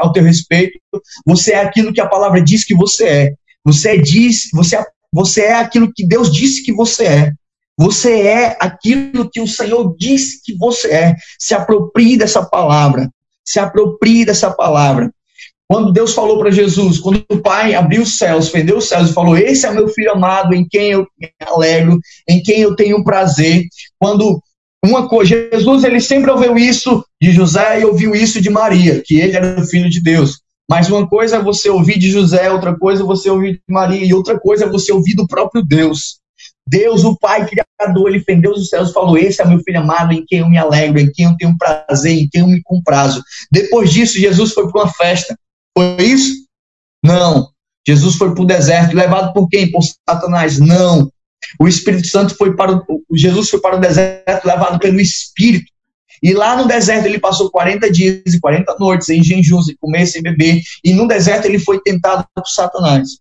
[0.00, 0.78] ao teu respeito,
[1.24, 3.32] você é aquilo que a palavra diz que você é.
[3.64, 7.32] Você é, diz, você, é, você é aquilo que Deus disse que você é.
[7.78, 11.16] Você é aquilo que o Senhor disse que você é.
[11.38, 13.08] Se aproprie dessa palavra
[13.44, 15.10] se aproprie dessa palavra.
[15.68, 19.14] Quando Deus falou para Jesus, quando o Pai abriu os céus, fendeu os céus e
[19.14, 23.02] falou: Esse é meu filho amado, em quem eu me alegro, em quem eu tenho
[23.02, 23.64] prazer.
[23.98, 24.38] Quando
[24.84, 29.18] uma coisa, Jesus ele sempre ouviu isso de José e ouviu isso de Maria, que
[29.20, 30.40] ele era o filho de Deus.
[30.68, 34.04] Mas uma coisa é você ouvir de José, outra coisa é você ouvir de Maria,
[34.04, 36.20] e outra coisa é você ouvir do próprio Deus.
[36.66, 40.12] Deus, o Pai Criador, ele fendeu os céus e falou: Esse é meu filho amado,
[40.12, 43.22] em quem eu me alegro, em quem eu tenho prazer, em quem eu me comprazo.
[43.50, 45.36] Depois disso, Jesus foi para uma festa.
[45.76, 46.46] Foi isso?
[47.04, 47.50] Não.
[47.86, 49.70] Jesus foi para o deserto, levado por quem?
[49.70, 50.58] Por Satanás?
[50.58, 51.10] Não.
[51.58, 55.70] O Espírito Santo foi para o, Jesus foi para o deserto, levado pelo Espírito.
[56.22, 60.06] E lá no deserto ele passou 40 dias e 40 noites em jejuns, sem comer,
[60.06, 60.62] sem beber.
[60.84, 63.18] E no deserto ele foi tentado por Satanás.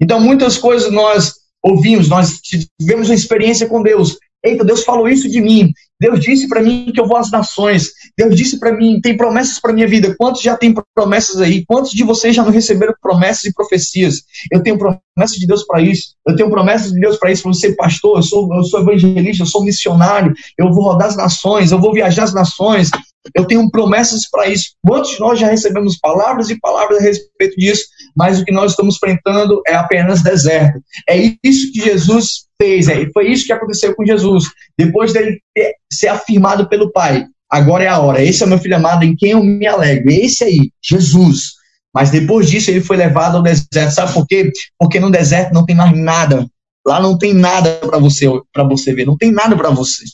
[0.00, 1.34] Então, muitas coisas nós
[1.64, 2.38] ouvimos, nós
[2.78, 4.18] tivemos uma experiência com Deus.
[4.44, 5.72] Eita, Deus falou isso de mim.
[5.98, 7.92] Deus disse para mim que eu vou às nações.
[8.18, 10.14] Deus disse para mim, tem promessas para minha vida.
[10.18, 11.64] Quantos já têm promessas aí?
[11.64, 14.22] Quantos de vocês já não receberam promessas e profecias?
[14.52, 16.14] Eu tenho promessas de Deus para isso.
[16.28, 17.42] Eu tenho promessas de Deus para isso.
[17.42, 20.34] Para ser pastor, eu sou, eu sou evangelista, eu sou missionário.
[20.58, 22.90] Eu vou rodar as nações, eu vou viajar as nações.
[23.34, 24.74] Eu tenho promessas para isso.
[24.86, 27.84] Quantos de nós já recebemos palavras e palavras a respeito disso,
[28.16, 30.80] mas o que nós estamos enfrentando é apenas deserto.
[31.08, 34.44] É isso que Jesus fez, é, foi isso que aconteceu com Jesus.
[34.78, 38.22] Depois dele ter, ser afirmado pelo Pai, agora é a hora.
[38.22, 40.10] Esse é o meu filho amado em quem eu me alegro.
[40.10, 41.54] Esse aí, Jesus.
[41.94, 43.94] Mas depois disso ele foi levado ao deserto.
[43.94, 44.50] Sabe por quê?
[44.78, 46.46] Porque no deserto não tem mais nada.
[46.86, 50.04] Lá não tem nada para você para você ver, não tem nada para você.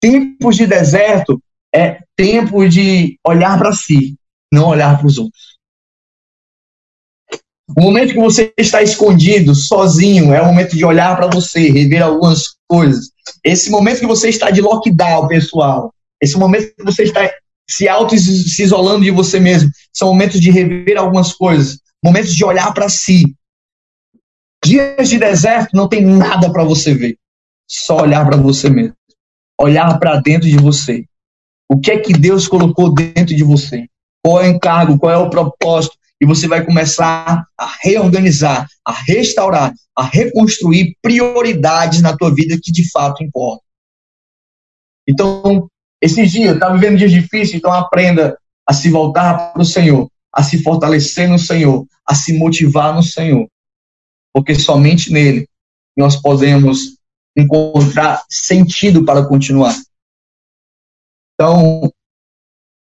[0.00, 1.40] Tempos de deserto
[1.74, 4.16] é tempo de olhar para si,
[4.52, 5.52] não olhar para os outros.
[7.76, 12.02] O momento que você está escondido, sozinho, é o momento de olhar para você, rever
[12.02, 13.10] algumas coisas.
[13.42, 17.30] Esse momento que você está de lockdown, pessoal, esse momento que você está
[17.68, 22.44] se auto se isolando de você mesmo, são momentos de rever algumas coisas, momentos de
[22.44, 23.34] olhar para si.
[24.64, 27.16] Dias de deserto não tem nada para você ver,
[27.66, 28.94] só olhar para você mesmo,
[29.58, 31.04] olhar para dentro de você.
[31.72, 33.88] O que é que Deus colocou dentro de você?
[34.22, 34.98] Qual é o encargo?
[34.98, 35.96] Qual é o propósito?
[36.20, 42.70] E você vai começar a reorganizar, a restaurar, a reconstruir prioridades na tua vida que
[42.70, 43.64] de fato importam.
[45.08, 45.66] Então,
[45.98, 48.36] esses dias, está vivendo dias difíceis, então aprenda
[48.68, 53.02] a se voltar para o Senhor, a se fortalecer no Senhor, a se motivar no
[53.02, 53.48] Senhor.
[54.30, 55.48] Porque somente nele
[55.96, 56.98] nós podemos
[57.34, 59.74] encontrar sentido para continuar.
[61.42, 61.92] Então,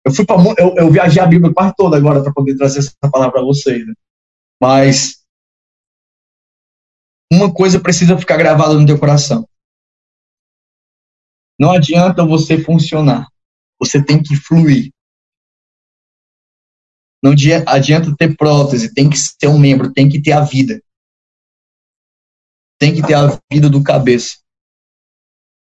[0.05, 2.92] eu fui para eu, eu viajei a Bíblia quase toda agora para poder trazer essa
[3.11, 3.86] palavra para vocês.
[3.86, 3.94] Né?
[4.61, 5.24] Mas
[7.32, 9.48] uma coisa precisa ficar gravada no teu coração.
[11.59, 13.26] Não adianta você funcionar.
[13.80, 14.92] Você tem que fluir.
[17.24, 20.82] Não adianta ter prótese, tem que ser um membro, tem que ter a vida.
[22.78, 24.36] Tem que ter a vida do cabeça.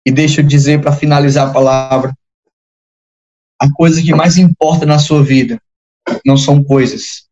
[0.04, 2.12] E deixa eu dizer para finalizar a palavra,
[3.62, 5.62] a coisa que mais importa na sua vida
[6.26, 7.30] não são coisas,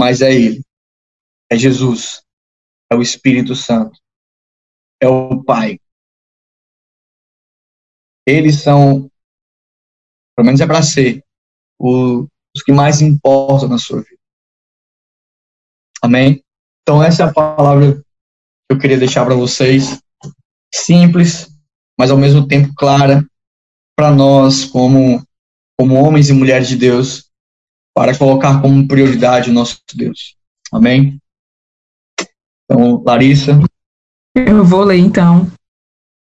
[0.00, 0.62] mas é Ele,
[1.50, 2.22] é Jesus,
[2.90, 4.00] é o Espírito Santo,
[4.98, 5.78] é o Pai,
[8.26, 9.10] eles são,
[10.34, 11.22] pelo menos é para ser,
[11.78, 12.22] o,
[12.56, 14.22] os que mais importam na sua vida.
[16.00, 16.42] Amém?
[16.80, 18.02] Então, essa é a palavra que
[18.70, 20.00] eu queria deixar para vocês.
[20.74, 21.48] Simples,
[21.98, 23.22] mas ao mesmo tempo clara
[24.02, 25.22] para nós, como,
[25.78, 27.30] como homens e mulheres de Deus,
[27.94, 30.34] para colocar como prioridade o nosso Deus.
[30.72, 31.20] Amém?
[32.64, 33.60] Então, Larissa.
[34.34, 35.46] Eu vou ler então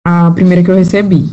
[0.06, 1.26] a primeira que eu recebi.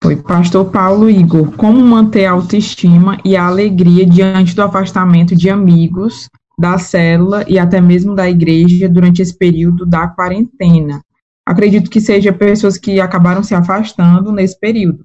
[0.00, 5.50] Foi Pastor Paulo Igor, como manter a autoestima e a alegria diante do afastamento de
[5.50, 6.28] amigos,
[6.60, 11.02] da célula e até mesmo da igreja durante esse período da quarentena.
[11.44, 15.04] Acredito que seja pessoas que acabaram se afastando nesse período.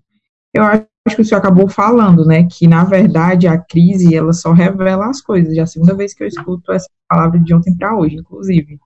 [0.56, 0.88] Eu acho
[1.18, 5.22] que o senhor acabou falando, né, que na verdade a crise ela só revela as
[5.22, 5.54] coisas.
[5.54, 8.80] Já é a segunda vez que eu escuto essa palavra de ontem para hoje, inclusive.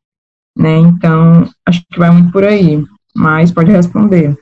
[0.58, 0.78] Né?
[0.78, 2.84] Então, acho que vai muito por aí.
[3.16, 4.36] Mas pode responder.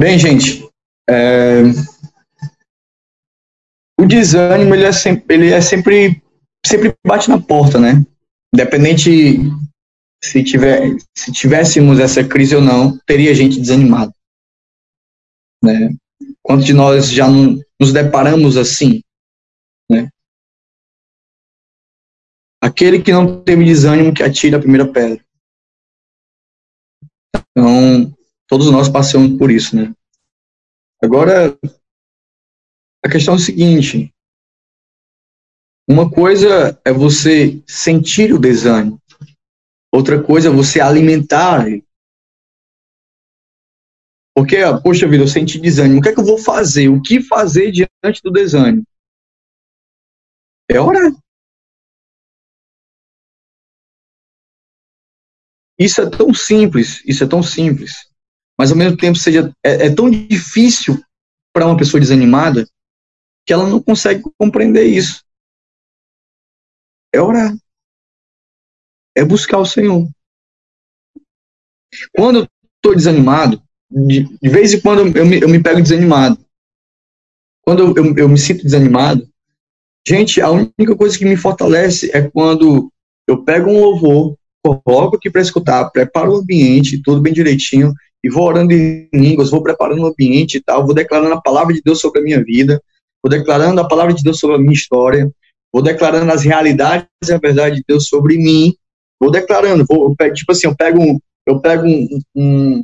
[0.00, 0.68] Bem, gente,
[1.10, 1.62] é...
[4.00, 6.22] o desânimo ele é sempre, ele é sempre,
[6.64, 8.06] sempre bate na porta, né?
[8.54, 9.40] Independente
[10.22, 14.12] se, tiver, se tivéssemos essa crise ou não, teria gente desanimada.
[15.62, 15.90] Né?
[16.42, 19.02] Quantos de nós já não nos deparamos assim?
[19.90, 20.08] Né?
[22.60, 25.24] Aquele que não teve desânimo que atira a primeira pedra.
[27.50, 29.94] Então, Todos nós passamos por isso, né?
[31.04, 31.56] Agora,
[33.04, 34.12] a questão é o seguinte:
[35.86, 38.98] uma coisa é você sentir o desânimo,
[39.92, 41.84] outra coisa é você alimentar ele.
[44.40, 46.88] Porque, poxa vida, eu senti desânimo, o que é que eu vou fazer?
[46.88, 48.84] O que fazer diante do desânimo?
[50.70, 51.12] É orar.
[55.78, 58.08] Isso é tão simples, isso é tão simples
[58.58, 61.00] mas ao mesmo tempo seja é, é tão difícil
[61.54, 62.68] para uma pessoa desanimada
[63.46, 65.24] que ela não consegue compreender isso.
[67.14, 67.56] É orar.
[69.16, 70.08] É buscar o Senhor.
[72.14, 76.38] Quando eu estou desanimado, de, de, vez em quando eu me, eu me pego desanimado.
[77.62, 79.26] Quando eu, eu, eu me sinto desanimado,
[80.06, 82.90] gente, a única coisa que me fortalece é quando
[83.26, 87.92] eu pego um louvor, coloco aqui para escutar, preparo o ambiente, tudo bem direitinho,
[88.24, 91.74] e vou orando em línguas, vou preparando o ambiente e tal, vou declarando a palavra
[91.74, 92.82] de Deus sobre a minha vida,
[93.22, 95.30] vou declarando a palavra de Deus sobre a minha história,
[95.72, 98.74] vou declarando as realidades e a verdade de Deus sobre mim,
[99.20, 102.82] vou declarando, vou, tipo assim, eu pego um, eu pego um, um,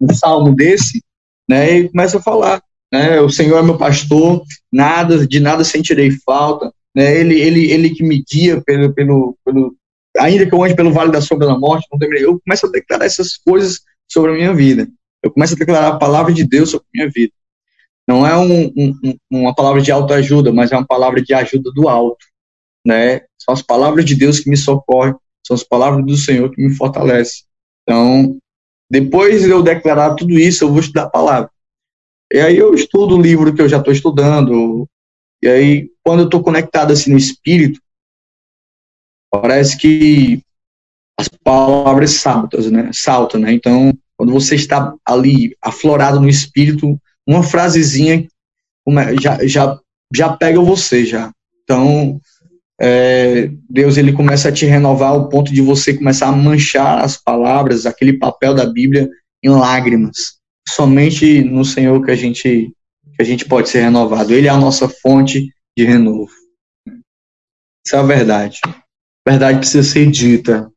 [0.00, 1.02] um salmo desse,
[1.48, 4.42] né, e começa a falar, né, o Senhor é meu pastor,
[4.72, 9.76] nada, de nada sentirei falta, né, ele, ele, ele que me guia pelo, pelo, pelo
[10.18, 12.24] ainda que eu ande pelo vale da sombra da morte, não temerei.
[12.24, 13.80] Eu começo a declarar essas coisas
[14.10, 14.88] sobre a minha vida.
[15.22, 17.32] Eu começo a declarar a palavra de Deus sobre a minha vida.
[18.08, 21.88] Não é um, um, uma palavra de autoajuda, mas é uma palavra de ajuda do
[21.88, 22.24] alto.
[22.86, 23.22] Né?
[23.38, 26.74] São as palavras de Deus que me socorrem, são as palavras do Senhor que me
[26.74, 27.44] fortalecem.
[27.82, 28.38] Então,
[28.90, 31.50] depois de eu declarar tudo isso, eu vou estudar a palavra.
[32.32, 34.88] E aí eu estudo o livro que eu já estou estudando.
[35.42, 37.80] E aí, quando eu estou conectado assim no espírito,
[39.30, 40.42] parece que
[41.18, 42.90] as palavras saltam, né?
[42.92, 43.52] Saltam, né?
[43.52, 48.26] Então, quando você está ali aflorado no espírito, uma frasezinha
[49.20, 49.80] já, já,
[50.14, 51.32] já pega você já.
[51.62, 52.20] Então,
[52.80, 57.16] é, Deus ele começa a te renovar ao ponto de você começar a manchar as
[57.16, 59.08] palavras, aquele papel da Bíblia
[59.42, 60.36] em lágrimas.
[60.68, 62.72] Somente no Senhor que a gente
[63.16, 64.34] que a gente pode ser renovado.
[64.34, 66.30] Ele é a nossa fonte de renovo.
[67.86, 68.60] Isso é a verdade.
[69.26, 70.70] Verdade precisa ser dita.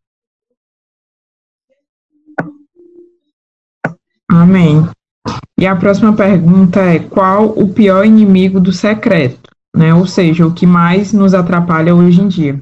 [4.32, 4.88] Amém.
[5.60, 9.49] E a próxima pergunta é: qual o pior inimigo do secreto?
[9.80, 9.93] Né?
[9.93, 12.61] Ou seja, o que mais nos atrapalha hoje em dia.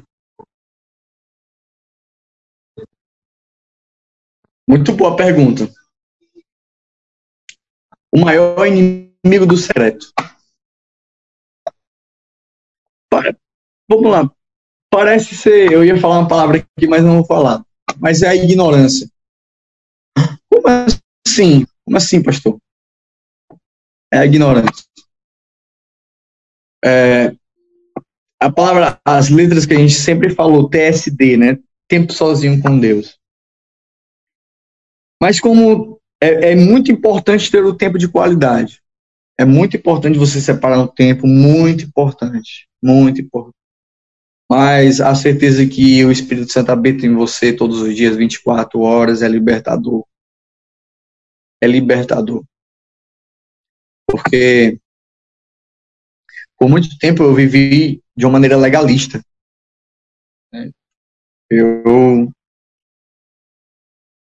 [4.68, 5.68] Muito boa pergunta.
[8.14, 10.12] O maior inimigo do secreto.
[13.90, 14.30] Vamos lá.
[14.92, 15.72] Parece ser.
[15.72, 17.64] Eu ia falar uma palavra aqui, mas não vou falar.
[17.98, 19.10] Mas é a ignorância.
[20.52, 21.66] Como assim?
[21.84, 22.58] Como assim, pastor?
[24.12, 24.87] É a ignorância.
[26.84, 27.34] É,
[28.40, 31.58] a palavra, as letras que a gente sempre falou, TSD, né?
[31.88, 33.18] Tempo sozinho com Deus.
[35.20, 38.82] Mas como é, é muito importante ter o tempo de qualidade.
[39.38, 43.54] É muito importante você separar um tempo, muito importante, muito importante.
[44.50, 49.22] Mas a certeza que o Espírito Santo habita em você todos os dias, 24 horas,
[49.22, 50.04] é libertador.
[51.62, 52.44] É libertador.
[54.08, 54.80] Porque
[56.58, 59.22] por muito tempo eu vivi de uma maneira legalista.
[60.52, 60.70] Né?
[61.50, 62.30] Eu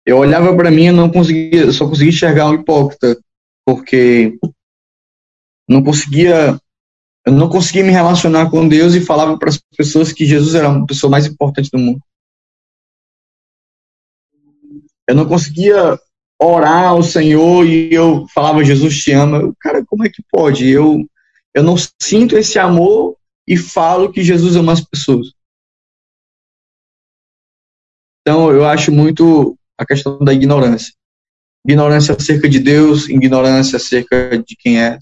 [0.07, 3.19] eu olhava para mim e não conseguia, só conseguia enxergar um hipócrita,
[3.65, 4.39] porque
[5.69, 6.61] não conseguia
[7.27, 10.71] eu não conseguia me relacionar com Deus e falava para as pessoas que Jesus era
[10.71, 12.01] a pessoa mais importante do mundo.
[15.07, 15.99] Eu não conseguia
[16.41, 19.53] orar ao Senhor e eu falava Jesus te ama.
[19.61, 20.67] Cara, como é que pode?
[20.69, 21.05] Eu
[21.55, 25.33] eu não sinto esse amor e falo que Jesus ama as pessoas.
[28.23, 30.95] Então, eu acho muito a questão da ignorância.
[31.67, 34.99] Ignorância acerca de Deus, ignorância acerca de quem é.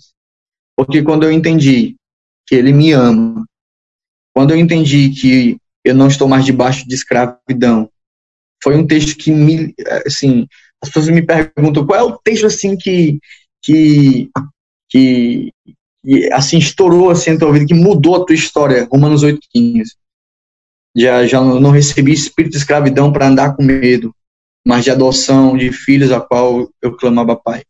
[0.77, 1.97] Porque quando eu entendi
[2.47, 3.45] que Ele me ama,
[4.35, 7.91] quando eu entendi que eu não estou mais debaixo de escravidão,
[8.63, 9.75] foi um texto que me,
[10.07, 10.47] assim,
[10.83, 13.19] as pessoas me perguntam qual é o texto assim que
[13.63, 14.31] que
[14.89, 15.53] que
[16.09, 19.85] e assim estourou assim tua vida, que mudou a tua história, Romanos 8,15.
[20.97, 24.11] Já, já não recebi espírito de escravidão para andar com medo,
[24.67, 27.63] mas de adoção de filhos a qual eu clamava pai.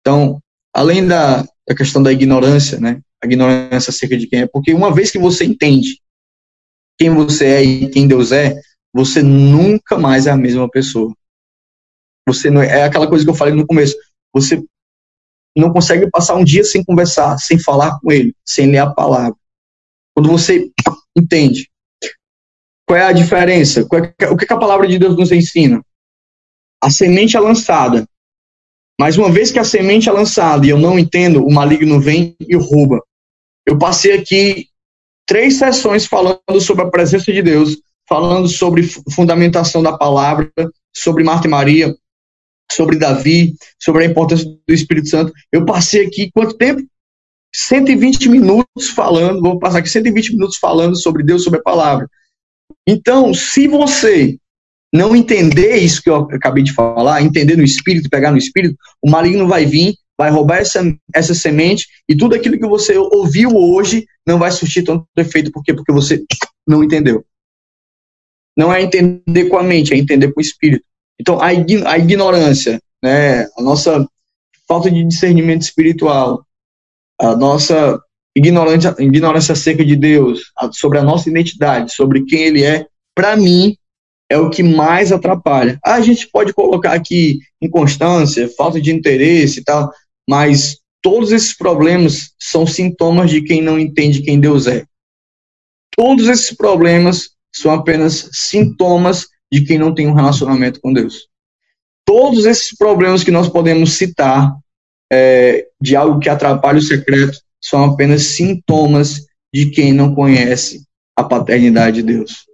[0.00, 0.40] Então,
[0.74, 4.90] além da, da questão da ignorância, né, a ignorância acerca de quem é, porque uma
[4.90, 6.00] vez que você entende
[6.98, 8.54] quem você é e quem Deus é,
[8.90, 11.14] você nunca mais é a mesma pessoa.
[12.26, 13.94] Você não é, é aquela coisa que eu falei no começo.
[14.32, 14.64] Você
[15.60, 19.36] não consegue passar um dia sem conversar, sem falar com ele, sem ler a palavra.
[20.14, 20.70] Quando você
[21.16, 21.68] entende
[22.86, 23.80] qual é a diferença,
[24.20, 25.82] é, o que a palavra de Deus nos ensina?
[26.80, 28.06] A semente é lançada.
[28.98, 32.36] Mas uma vez que a semente é lançada e eu não entendo, o maligno vem
[32.40, 33.02] e rouba.
[33.66, 34.68] Eu passei aqui
[35.26, 37.76] três sessões falando sobre a presença de Deus,
[38.08, 40.50] falando sobre fundamentação da palavra,
[40.94, 41.94] sobre Marta e Maria,
[42.70, 45.32] sobre Davi, sobre a importância do Espírito Santo.
[45.52, 46.82] Eu passei aqui quanto tempo?
[47.54, 52.08] 120 minutos falando, vou passar aqui 120 minutos falando sobre Deus, sobre a palavra.
[52.86, 54.36] Então, se você
[54.92, 59.10] não entender isso que eu acabei de falar, entender no espírito, pegar no espírito, o
[59.10, 60.82] maligno vai vir, vai roubar essa,
[61.14, 65.50] essa semente e tudo aquilo que você ouviu hoje não vai surtir tanto efeito.
[65.50, 65.74] Por quê?
[65.74, 66.24] Porque você
[66.66, 67.24] não entendeu.
[68.56, 70.84] Não é entender com a mente, é entender com o espírito.
[71.20, 74.06] Então, a, a ignorância, né, a nossa
[74.68, 76.44] falta de discernimento espiritual,
[77.18, 77.98] a nossa
[78.36, 83.76] ignorância, ignorância acerca de Deus, sobre a nossa identidade, sobre quem Ele é, para mim,
[84.28, 85.78] é o que mais atrapalha.
[85.84, 89.90] A gente pode colocar aqui inconstância, falta de interesse e tal,
[90.28, 94.84] mas todos esses problemas são sintomas de quem não entende quem Deus é.
[95.96, 101.28] Todos esses problemas são apenas sintomas de quem não tem um relacionamento com Deus.
[102.04, 104.56] Todos esses problemas que nós podemos citar
[105.12, 110.84] é, de algo que atrapalha o secreto são apenas sintomas de quem não conhece
[111.16, 112.44] a paternidade de Deus.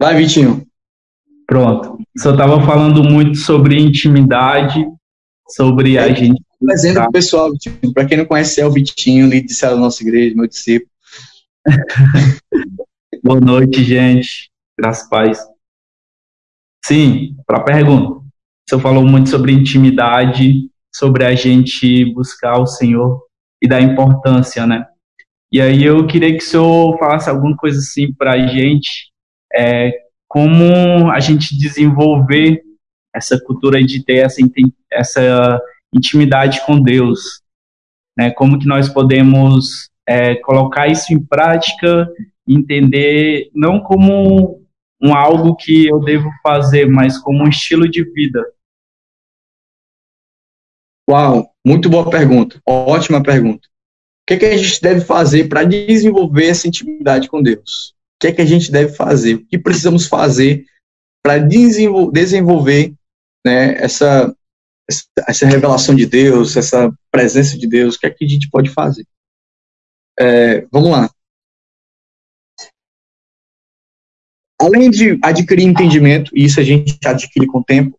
[0.00, 0.66] Vai, Vitinho.
[1.46, 1.98] Pronto.
[2.16, 4.84] Só estava falando muito sobre intimidade,
[5.48, 6.42] sobre a é, gente.
[6.60, 7.10] Apresenta tá.
[7.10, 7.52] pessoal,
[7.94, 10.90] para quem não conhece, é o Vitinho, líder de da nossa igreja, meu discípulo.
[13.22, 14.50] Boa noite, gente.
[14.78, 15.55] Graças a paz.
[16.86, 18.12] Sim, para a pergunta.
[18.12, 18.24] O
[18.68, 23.24] senhor falou muito sobre intimidade, sobre a gente buscar o Senhor
[23.60, 24.86] e da importância, né?
[25.50, 29.10] E aí eu queria que o senhor falasse alguma coisa assim para a gente,
[29.52, 29.92] é,
[30.28, 32.62] como a gente desenvolver
[33.12, 34.40] essa cultura de ter essa,
[34.92, 35.60] essa
[35.92, 37.42] intimidade com Deus,
[38.16, 38.30] né?
[38.30, 42.08] Como que nós podemos é, colocar isso em prática,
[42.46, 44.64] entender não como
[45.02, 48.44] um algo que eu devo fazer, mas como um estilo de vida.
[51.08, 53.68] Uau, muito boa pergunta, ótima pergunta.
[53.68, 57.94] O que, é que a gente deve fazer para desenvolver essa intimidade com Deus?
[58.16, 59.34] O que é que a gente deve fazer?
[59.34, 60.64] O que precisamos fazer
[61.22, 62.92] para desenvolver
[63.46, 64.34] né, essa,
[65.28, 67.94] essa revelação de Deus, essa presença de Deus?
[67.94, 69.06] O que é que a gente pode fazer?
[70.18, 71.08] É, vamos lá.
[74.60, 77.98] Além de adquirir entendimento, e isso a gente adquire com o tempo,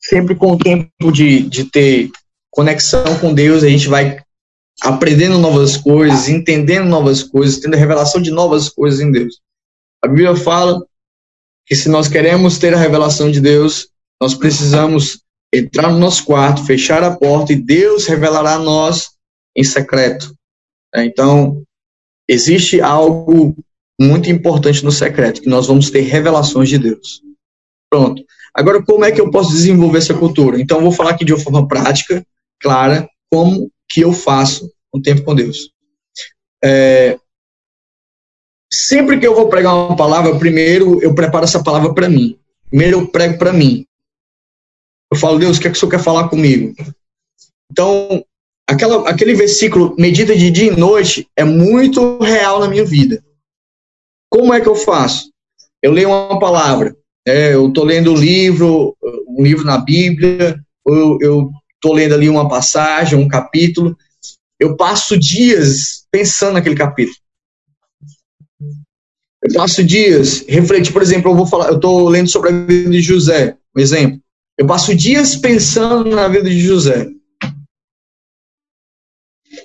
[0.00, 2.10] sempre com o tempo de, de ter
[2.50, 4.18] conexão com Deus, a gente vai
[4.82, 9.40] aprendendo novas coisas, entendendo novas coisas, tendo a revelação de novas coisas em Deus.
[10.02, 10.84] A Bíblia fala
[11.66, 13.88] que se nós queremos ter a revelação de Deus,
[14.20, 15.22] nós precisamos
[15.52, 19.10] entrar no nosso quarto, fechar a porta e Deus revelará a nós
[19.56, 20.34] em secreto.
[20.94, 21.62] Então,
[22.28, 23.56] existe algo
[24.00, 27.20] muito importante no secreto, que nós vamos ter revelações de Deus.
[27.90, 28.22] Pronto.
[28.54, 30.60] Agora, como é que eu posso desenvolver essa cultura?
[30.60, 32.24] Então, eu vou falar aqui de uma forma prática,
[32.60, 35.70] clara, como que eu faço um tempo com Deus.
[36.62, 37.18] É,
[38.72, 42.38] sempre que eu vou pregar uma palavra, primeiro eu preparo essa palavra para mim.
[42.68, 43.86] Primeiro eu prego para mim.
[45.10, 46.74] Eu falo, Deus, o que é que o Senhor quer falar comigo?
[47.70, 48.24] Então,
[48.66, 53.22] aquela, aquele versículo, medita de dia e noite, é muito real na minha vida.
[54.38, 55.32] Como é que eu faço?
[55.82, 56.96] Eu leio uma palavra,
[57.26, 58.96] é, eu estou lendo um livro,
[59.26, 60.56] um livro na Bíblia,
[60.86, 63.96] eu estou lendo ali uma passagem, um capítulo,
[64.60, 67.16] eu passo dias pensando naquele capítulo.
[69.42, 72.90] Eu passo dias refletindo, por exemplo, eu vou falar, eu estou lendo sobre a vida
[72.90, 74.20] de José, um exemplo.
[74.56, 77.10] Eu passo dias pensando na vida de José.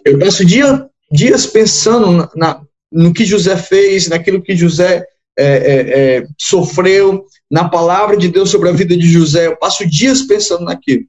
[0.03, 5.03] Eu passo dia, dias pensando na, na, no que José fez, naquilo que José
[5.38, 9.48] é, é, é, sofreu, na palavra de Deus sobre a vida de José.
[9.48, 11.03] Eu passo dias pensando naquilo.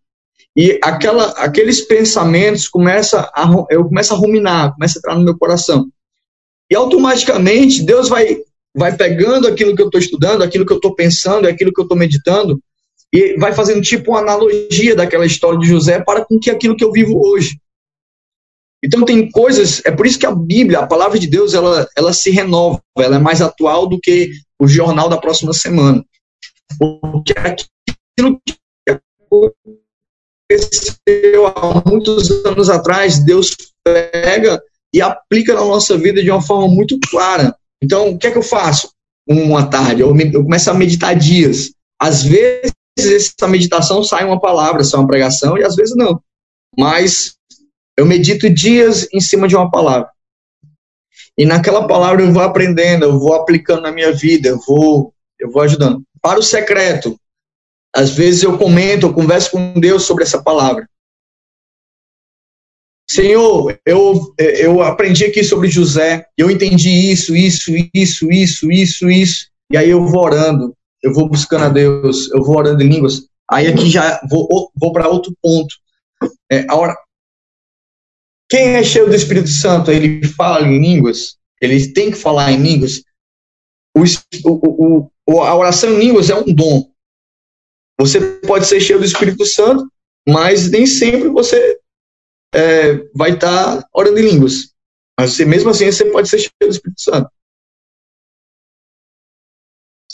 [0.57, 5.37] E aquela, aqueles pensamentos começa a, eu começo a ruminar, começa a entrar no meu
[5.37, 5.89] coração.
[6.71, 8.39] E automaticamente Deus vai,
[8.75, 11.85] vai pegando aquilo que eu estou estudando, aquilo que eu estou pensando, aquilo que eu
[11.85, 12.61] estou meditando,
[13.13, 16.85] e vai fazendo tipo uma analogia daquela história de José para com que aquilo que
[16.85, 17.59] eu vivo hoje.
[18.85, 22.13] Então tem coisas, é por isso que a Bíblia, a palavra de Deus, ela, ela
[22.13, 24.31] se renova, ela é mais atual do que
[24.61, 26.05] o jornal da próxima semana.
[26.79, 28.55] Porque aquilo que
[30.51, 34.63] aconteceu há muitos anos atrás, Deus pega
[34.95, 37.57] e aplica na nossa vida de uma forma muito clara.
[37.83, 38.91] Então, o que é que eu faço
[39.27, 40.03] uma tarde?
[40.03, 41.71] Eu, me, eu começo a meditar dias.
[41.99, 46.21] Às vezes, essa meditação sai uma palavra, sai uma pregação, e às vezes não.
[46.79, 47.35] Mas
[47.97, 50.11] eu medito dias em cima de uma palavra.
[51.37, 55.51] E naquela palavra eu vou aprendendo, eu vou aplicando na minha vida, eu vou, eu
[55.51, 56.03] vou ajudando.
[56.23, 57.19] Para o secreto,
[57.95, 60.89] às vezes eu comento, eu converso com Deus sobre essa palavra.
[63.09, 69.49] Senhor, eu, eu aprendi aqui sobre José, eu entendi isso, isso, isso, isso, isso, isso,
[69.71, 73.29] e aí eu vou orando, eu vou buscando a Deus, eu vou orando em línguas.
[73.51, 75.75] Aí aqui já vou, vou para outro ponto.
[76.51, 76.97] É, a
[78.49, 82.63] quem é cheio do Espírito Santo, ele fala em línguas, ele tem que falar em
[82.63, 83.03] línguas.
[83.97, 84.03] O,
[84.45, 86.91] o, o, a oração em línguas é um dom.
[87.99, 89.89] Você pode ser cheio do Espírito Santo,
[90.29, 91.79] mas nem sempre você
[92.55, 94.75] é, vai estar tá orando em línguas.
[95.19, 97.31] Mas você, mesmo assim, você pode ser cheio do Espírito Santo.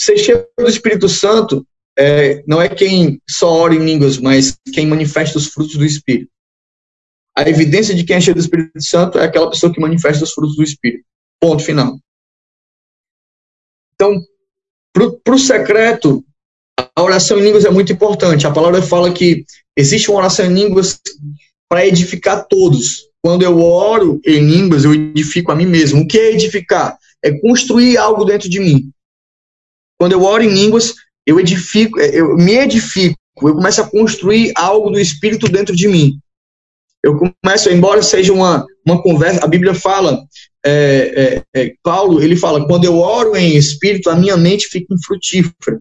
[0.00, 1.66] ser cheio do Espírito Santo
[1.98, 6.30] é, não é quem só ora em línguas, mas quem manifesta os frutos do Espírito.
[7.40, 10.32] A evidência de quem é cheio do Espírito Santo é aquela pessoa que manifesta os
[10.32, 11.06] frutos do Espírito.
[11.40, 11.98] Ponto final.
[13.94, 14.20] Então,
[14.92, 16.22] para o secreto,
[16.94, 18.46] a oração em línguas é muito importante.
[18.46, 21.00] A palavra fala que existe uma oração em línguas
[21.66, 23.06] para edificar todos.
[23.24, 26.02] Quando eu oro em línguas, eu edifico a mim mesmo.
[26.02, 26.98] O que é edificar?
[27.24, 28.92] É construir algo dentro de mim.
[29.98, 30.94] Quando eu oro em línguas,
[31.24, 36.20] eu edifico, eu me edifico, eu começo a construir algo do Espírito dentro de mim.
[37.02, 40.22] Eu começo, embora seja uma, uma conversa, a Bíblia fala,
[40.64, 44.94] é, é, é, Paulo, ele fala, quando eu oro em Espírito, a minha mente fica
[44.94, 45.80] infrutífera.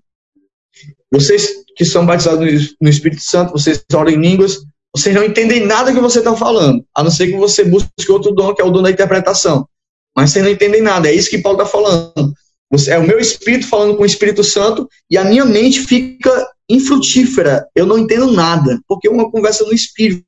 [1.11, 4.59] Vocês que são batizados no, Espírito Santo, vocês oram em línguas,
[4.95, 8.31] vocês não entendem nada que você está falando, a não ser que você busque outro
[8.31, 9.67] dom, que é o dom da interpretação.
[10.15, 12.33] Mas vocês não entendem nada, é isso que Paulo está falando.
[12.71, 16.47] Você, é o meu espírito falando com o Espírito Santo e a minha mente fica
[16.69, 17.67] infrutífera.
[17.75, 20.23] Eu não entendo nada, porque é uma conversa no espírito.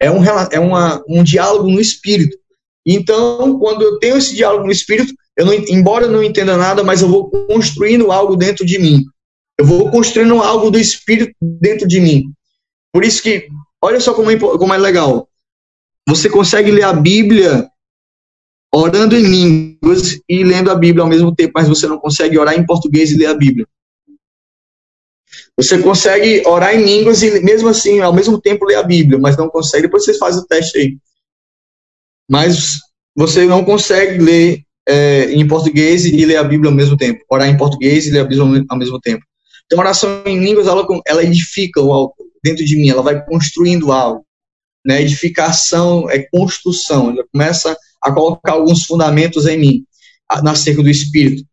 [0.00, 2.36] É um, é uma, um diálogo no espírito.
[2.86, 6.82] Então, quando eu tenho esse diálogo no espírito, eu não, embora eu não entenda nada,
[6.82, 9.04] mas eu vou construindo algo dentro de mim.
[9.58, 12.32] Eu vou construindo algo do espírito dentro de mim.
[12.92, 13.48] Por isso que,
[13.82, 15.28] olha só como é, como é legal.
[16.08, 17.68] Você consegue ler a Bíblia
[18.74, 22.54] orando em línguas e lendo a Bíblia ao mesmo tempo, mas você não consegue orar
[22.54, 23.66] em português e ler a Bíblia.
[25.56, 29.36] Você consegue orar em línguas e mesmo assim, ao mesmo tempo, ler a Bíblia, mas
[29.36, 29.82] não consegue.
[29.82, 30.96] Depois vocês fazem o teste aí.
[32.28, 32.78] Mas
[33.14, 37.24] você não consegue ler é, em português e ler a Bíblia ao mesmo tempo.
[37.30, 39.24] Orar em português e ler a Bíblia ao mesmo tempo.
[39.66, 44.24] Então, oração em línguas, ela, ela edifica algo dentro de mim, ela vai construindo algo.
[44.84, 45.02] Né?
[45.02, 49.84] Edificação é construção, ela começa a colocar alguns fundamentos em mim,
[50.42, 51.44] na cerca do Espírito.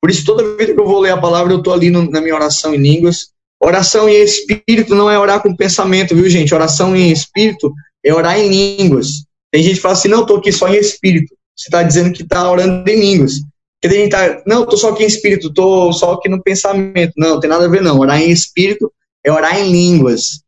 [0.00, 2.20] Por isso, toda vez que eu vou ler a palavra, eu estou ali no, na
[2.20, 3.32] minha oração em línguas.
[3.64, 6.54] Oração em espírito não é orar com pensamento, viu, gente?
[6.54, 7.72] Oração em espírito
[8.04, 9.24] é orar em línguas.
[9.50, 11.34] Tem gente que fala assim, não, estou aqui só em espírito.
[11.56, 13.32] Você está dizendo que está orando em línguas.
[13.80, 17.12] Tem gente tá, não, estou só aqui em espírito, estou só aqui no pensamento.
[17.16, 17.98] Não, tem nada a ver, não.
[17.98, 18.92] Orar em espírito
[19.22, 20.40] é orar em línguas.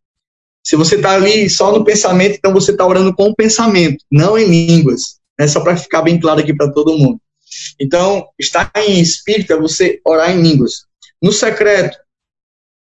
[0.62, 4.36] Se você está ali só no pensamento, então você está orando com o pensamento, não
[4.36, 7.20] em línguas né, só para ficar bem claro aqui para todo mundo.
[7.80, 10.84] Então, estar em espírito é você orar em línguas.
[11.22, 11.96] No secreto,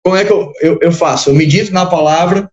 [0.07, 1.31] como é que eu, eu, eu faço?
[1.31, 2.49] Eu medito na palavra,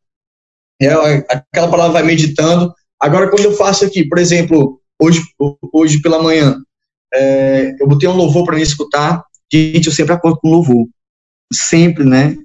[0.82, 0.92] é,
[1.30, 2.74] aquela palavra vai meditando.
[3.00, 5.22] Agora, quando eu faço aqui, por exemplo, hoje,
[5.72, 6.58] hoje pela manhã,
[7.14, 9.24] é, eu botei um louvor para me escutar.
[9.54, 10.88] Gente, eu sempre acordo com louvor.
[11.54, 12.36] Sempre, né?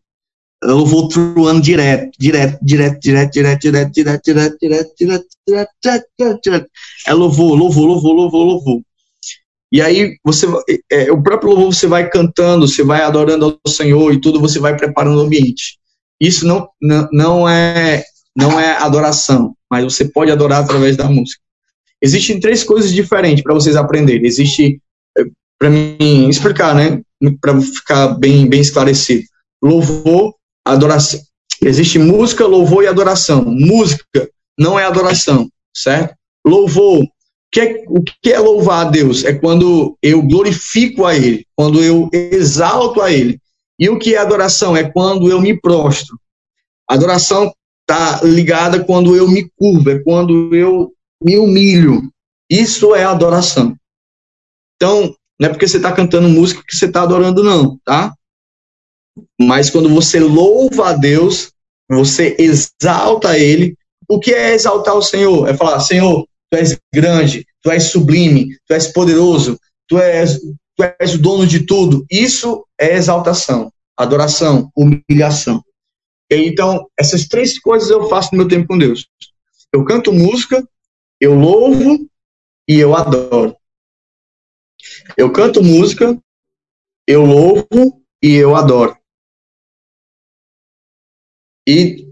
[0.62, 6.40] eu vou truando direto, direto, direto, direto, direto, direto, direto, direto, direto, direto, direto, direto,
[6.44, 6.70] direto.
[7.06, 8.82] É louvor, louvor, louvor, louvor, louvor.
[9.70, 10.46] E aí você,
[10.90, 14.58] é, o próprio louvor você vai cantando, você vai adorando ao Senhor e tudo, você
[14.58, 15.78] vai preparando o ambiente.
[16.20, 18.02] Isso não, não, não é
[18.36, 21.40] não é adoração, mas você pode adorar através da música.
[22.00, 24.26] Existem três coisas diferentes para vocês aprenderem.
[24.26, 24.80] Existe
[25.58, 27.02] para mim explicar, né,
[27.40, 29.24] para ficar bem bem esclarecido.
[29.62, 30.34] Louvor
[30.64, 31.20] adoração.
[31.60, 33.44] Existe música, louvor e adoração.
[33.44, 34.04] Música
[34.58, 36.14] não é adoração, certo?
[36.46, 37.06] Louvor.
[37.50, 39.24] Que, é, o que é louvar a Deus?
[39.24, 43.40] É quando eu glorifico a Ele, quando eu exalto a Ele.
[43.78, 44.76] E o que é adoração?
[44.76, 46.18] É quando eu me prostro.
[46.86, 47.52] Adoração
[47.88, 50.92] está ligada quando eu me curvo, é quando eu
[51.22, 52.02] me humilho.
[52.50, 53.74] Isso é adoração.
[54.76, 58.12] Então, não é porque você está cantando música que você está adorando, não, tá?
[59.40, 61.52] Mas quando você louva a Deus,
[61.88, 63.76] você exalta Ele.
[64.08, 65.48] O que é exaltar o Senhor?
[65.48, 70.40] É falar: Senhor, tu és grande, tu és sublime, tu és poderoso, tu és,
[70.76, 72.04] tu és o dono de tudo.
[72.10, 75.62] Isso é exaltação, adoração, humilhação.
[76.30, 79.06] Então, essas três coisas eu faço no meu tempo com Deus.
[79.72, 80.66] Eu canto música,
[81.20, 82.08] eu louvo
[82.68, 83.56] e eu adoro.
[85.16, 86.18] Eu canto música,
[87.06, 88.96] eu louvo e eu adoro.
[91.66, 92.06] E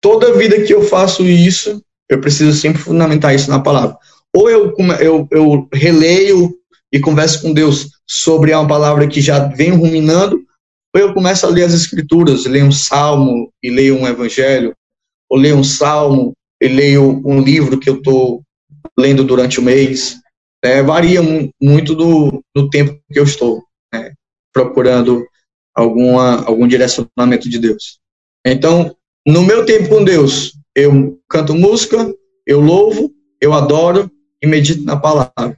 [0.00, 1.82] toda vida que eu faço isso,
[2.14, 3.96] eu preciso sempre fundamentar isso na palavra.
[4.34, 6.54] Ou eu, eu, eu releio
[6.92, 10.42] e converso com Deus sobre uma palavra que já vem ruminando,
[10.94, 14.74] ou eu começo a ler as escrituras, leio um salmo e leio um evangelho,
[15.30, 18.42] ou leio um salmo e leio um livro que eu estou
[18.98, 20.18] lendo durante o mês.
[20.62, 21.20] É, varia
[21.60, 24.12] muito do, do tempo que eu estou né,
[24.52, 25.26] procurando
[25.74, 27.98] alguma, algum direcionamento de Deus.
[28.46, 28.94] Então,
[29.26, 32.12] no meu tempo com Deus, eu canto música,
[32.46, 34.10] eu louvo, eu adoro
[34.42, 35.56] e medito na palavra.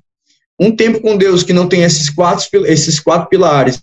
[0.60, 3.82] Um tempo com Deus que não tem esses quatro, esses quatro pilares,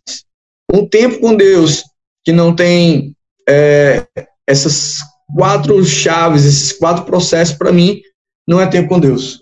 [0.74, 1.84] Um tempo com Deus
[2.24, 3.16] que não tem
[3.48, 4.06] é,
[4.48, 5.00] essas
[5.36, 8.02] quatro chaves, esses quatro processos, para mim,
[8.48, 9.42] não é tempo com Deus.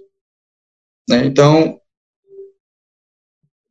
[1.10, 1.26] Né?
[1.26, 1.80] Então,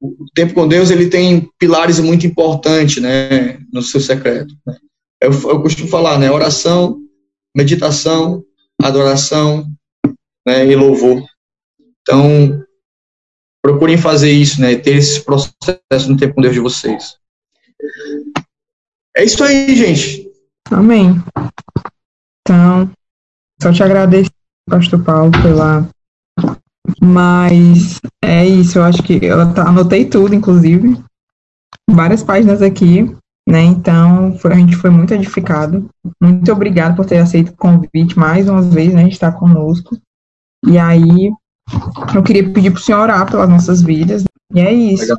[0.01, 4.55] o tempo com Deus ele tem pilares muito importantes né, no seu secreto.
[4.67, 4.77] Né?
[5.21, 7.01] Eu, eu costumo falar, né, oração,
[7.59, 8.45] meditação,
[8.81, 9.67] adoração
[10.47, 11.27] né, e louvor.
[12.01, 12.65] Então,
[13.61, 17.17] procurem fazer isso, né, ter esse processo no tempo com Deus de vocês.
[19.17, 20.31] É isso aí, gente.
[20.71, 21.21] Amém.
[22.41, 22.91] Então,
[23.61, 24.31] só te agradecer,
[24.71, 25.89] Pastor Paulo, pela.
[27.03, 30.97] Mas é isso, eu acho que eu anotei tudo, inclusive.
[31.91, 33.15] Várias páginas aqui,
[33.49, 33.63] né?
[33.63, 35.89] Então, foi, a gente foi muito edificado.
[36.21, 39.05] Muito obrigado por ter aceito o convite mais uma vez, né?
[39.05, 39.97] Gente está conosco.
[40.67, 41.33] E aí,
[42.15, 44.23] eu queria pedir para o senhor orar pelas nossas vidas.
[44.55, 45.01] E é isso.
[45.01, 45.19] Legal.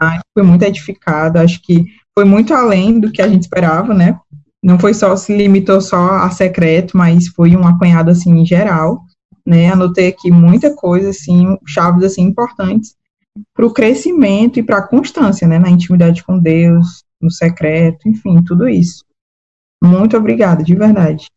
[0.00, 1.38] Mas foi muito edificado.
[1.38, 1.84] Acho que
[2.18, 4.18] foi muito além do que a gente esperava, né?
[4.60, 9.02] Não foi só, se limitou só a secreto, mas foi um apanhado, assim, em geral,
[9.46, 9.70] né?
[9.70, 12.96] Anotei aqui muita coisa, assim, chaves, assim, importantes
[13.54, 15.60] para o crescimento e para a constância, né?
[15.60, 19.04] Na intimidade com Deus, no secreto, enfim, tudo isso.
[19.82, 21.30] Muito obrigada, de verdade.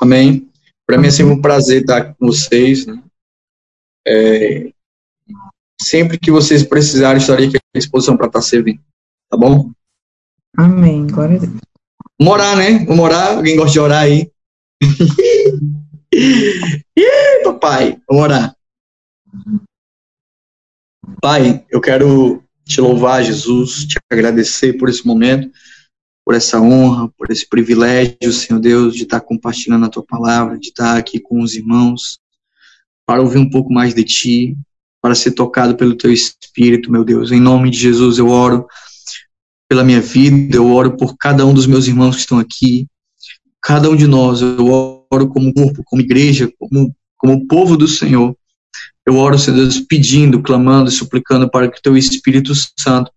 [0.00, 0.50] Amém.
[0.86, 3.02] Para mim é sempre um prazer estar com vocês, né?
[4.06, 4.72] É,
[5.80, 8.80] sempre que vocês precisarem, estarei aqui à disposição para estar servindo.
[9.30, 9.70] Tá bom?
[10.56, 11.06] Amém.
[11.06, 11.52] Glória a Deus.
[12.18, 12.84] Vamos orar, né?
[12.86, 13.36] Vamos orar.
[13.36, 14.32] Alguém gosta de orar aí?
[16.12, 18.56] Ih, papai, vamos orar.
[21.20, 25.50] Pai, eu quero te louvar, Jesus, te agradecer por esse momento,
[26.22, 30.68] por essa honra, por esse privilégio, Senhor Deus, de estar compartilhando a tua palavra, de
[30.68, 32.18] estar aqui com os irmãos,
[33.06, 34.56] para ouvir um pouco mais de ti,
[35.00, 37.32] para ser tocado pelo teu espírito, meu Deus.
[37.32, 38.66] Em nome de Jesus eu oro
[39.66, 42.86] pela minha vida, eu oro por cada um dos meus irmãos que estão aqui,
[43.62, 44.66] cada um de nós, eu
[45.10, 48.36] oro como corpo, como igreja, como, como povo do Senhor.
[49.08, 53.10] Eu oro, Senhor Deus, pedindo, clamando e suplicando para que o teu Espírito Santo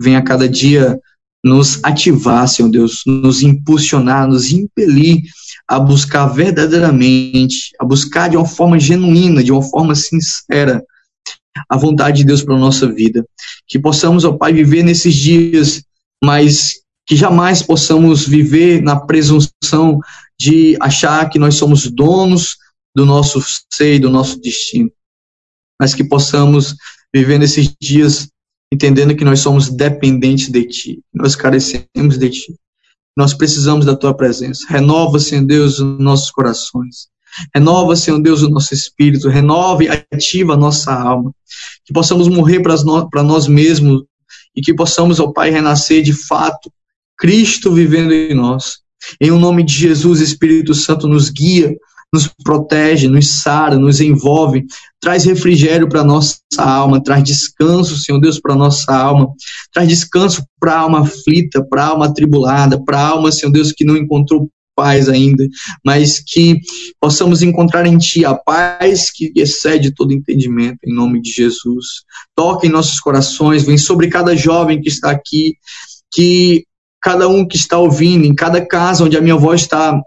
[0.00, 0.98] venha a cada dia
[1.44, 5.20] nos ativar, Senhor Deus, nos impulsionar, nos impelir
[5.68, 10.82] a buscar verdadeiramente, a buscar de uma forma genuína, de uma forma sincera,
[11.68, 13.22] a vontade de Deus para a nossa vida.
[13.68, 15.84] Que possamos, ó Pai, viver nesses dias
[16.24, 16.72] mas
[17.06, 20.00] que jamais possamos viver na presunção
[20.40, 22.56] de achar que nós somos donos
[22.96, 24.90] do nosso ser e do nosso destino,
[25.80, 26.74] mas que possamos
[27.12, 28.28] viver nesses dias
[28.72, 32.54] entendendo que nós somos dependentes de Ti, nós carecemos de Ti,
[33.16, 34.66] nós precisamos da Tua presença.
[34.68, 37.08] Renova, Senhor Deus, os nossos corações.
[37.54, 39.28] Renova, Senhor Deus, o nosso espírito.
[39.28, 41.32] Renova e ativa a nossa alma.
[41.84, 44.02] Que possamos morrer para nós mesmos
[44.54, 46.72] e que possamos, ó Pai, renascer de fato,
[47.16, 48.78] Cristo vivendo em nós.
[49.20, 51.74] Em o nome de Jesus, Espírito Santo nos guia,
[52.14, 54.64] nos protege, nos sara, nos envolve,
[55.00, 59.28] traz refrigério para nossa alma, traz descanso, Senhor Deus, para nossa alma,
[59.72, 63.72] traz descanso para a alma aflita, para a alma atribulada, para a alma, Senhor Deus,
[63.72, 65.46] que não encontrou paz ainda,
[65.84, 66.58] mas que
[67.00, 72.02] possamos encontrar em Ti a paz que excede todo entendimento, em nome de Jesus.
[72.34, 75.54] Toque em nossos corações, vem sobre cada jovem que está aqui,
[76.12, 76.64] que
[77.00, 80.00] cada um que está ouvindo, em cada casa onde a minha voz está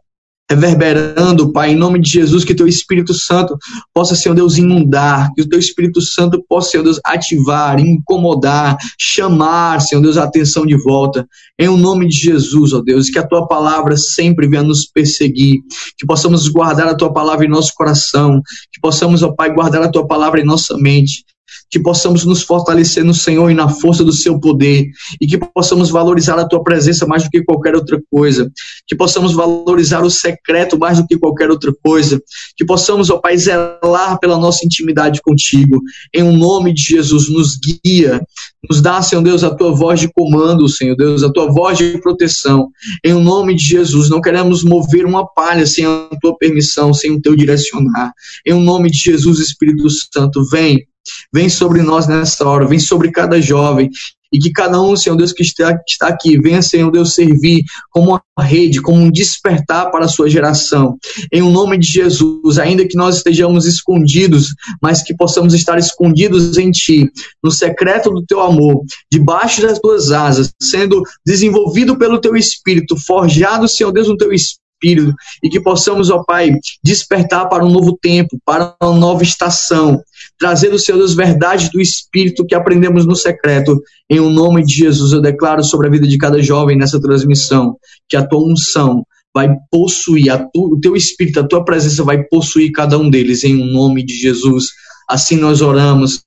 [0.49, 3.57] reverberando, Pai, em nome de Jesus, que teu Espírito Santo
[3.93, 9.81] possa, Senhor Deus, inundar, que o teu Espírito Santo possa, Senhor Deus, ativar, incomodar, chamar,
[9.81, 11.27] Senhor Deus, a atenção de volta,
[11.59, 15.57] em o nome de Jesus, ó Deus, que a tua palavra sempre venha nos perseguir,
[15.97, 18.41] que possamos guardar a tua palavra em nosso coração,
[18.71, 21.25] que possamos, ó Pai, guardar a tua palavra em nossa mente,
[21.69, 25.89] que possamos nos fortalecer no Senhor e na força do seu poder, e que possamos
[25.89, 28.51] valorizar a tua presença mais do que qualquer outra coisa,
[28.87, 32.21] que possamos valorizar o secreto mais do que qualquer outra coisa,
[32.55, 35.81] que possamos, ó Pai, zelar pela nossa intimidade contigo,
[36.13, 38.21] em um nome de Jesus, nos guia,
[38.69, 41.97] nos dá, Senhor Deus, a tua voz de comando, Senhor Deus, a tua voz de
[41.99, 42.69] proteção,
[43.03, 47.11] em um nome de Jesus, não queremos mover uma palha sem a tua permissão, sem
[47.11, 48.11] o teu direcionar,
[48.45, 50.85] em um nome de Jesus, Espírito Santo, vem,
[51.33, 53.89] Vem sobre nós nessa hora, vem sobre cada jovem.
[54.31, 58.45] E que cada um, Senhor Deus, que está, aqui, venha, Senhor Deus, servir como uma
[58.45, 60.97] rede, como um despertar para a sua geração.
[61.31, 64.47] Em o nome de Jesus, ainda que nós estejamos escondidos,
[64.81, 67.09] mas que possamos estar escondidos em Ti,
[67.41, 73.67] no secreto do Teu amor, debaixo das Tuas asas, sendo desenvolvido pelo Teu Espírito, forjado,
[73.67, 75.13] Senhor Deus, no Teu Espírito Espírito
[75.43, 76.51] e que possamos, ó Pai,
[76.83, 80.01] despertar para um novo tempo, para uma nova estação,
[80.39, 83.81] trazendo, Senhor Deus, verdades do Espírito que aprendemos no secreto.
[84.09, 87.75] Em o nome de Jesus, eu declaro sobre a vida de cada jovem nessa transmissão
[88.07, 92.71] que a tua unção vai possuir, tu, o teu Espírito, a tua presença vai possuir
[92.71, 94.67] cada um deles, em o nome de Jesus.
[95.09, 96.23] Assim nós oramos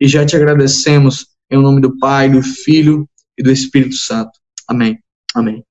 [0.00, 3.08] e já te agradecemos, em nome do Pai, do Filho
[3.38, 4.30] e do Espírito Santo.
[4.68, 4.98] Amém.
[5.34, 5.66] Amém.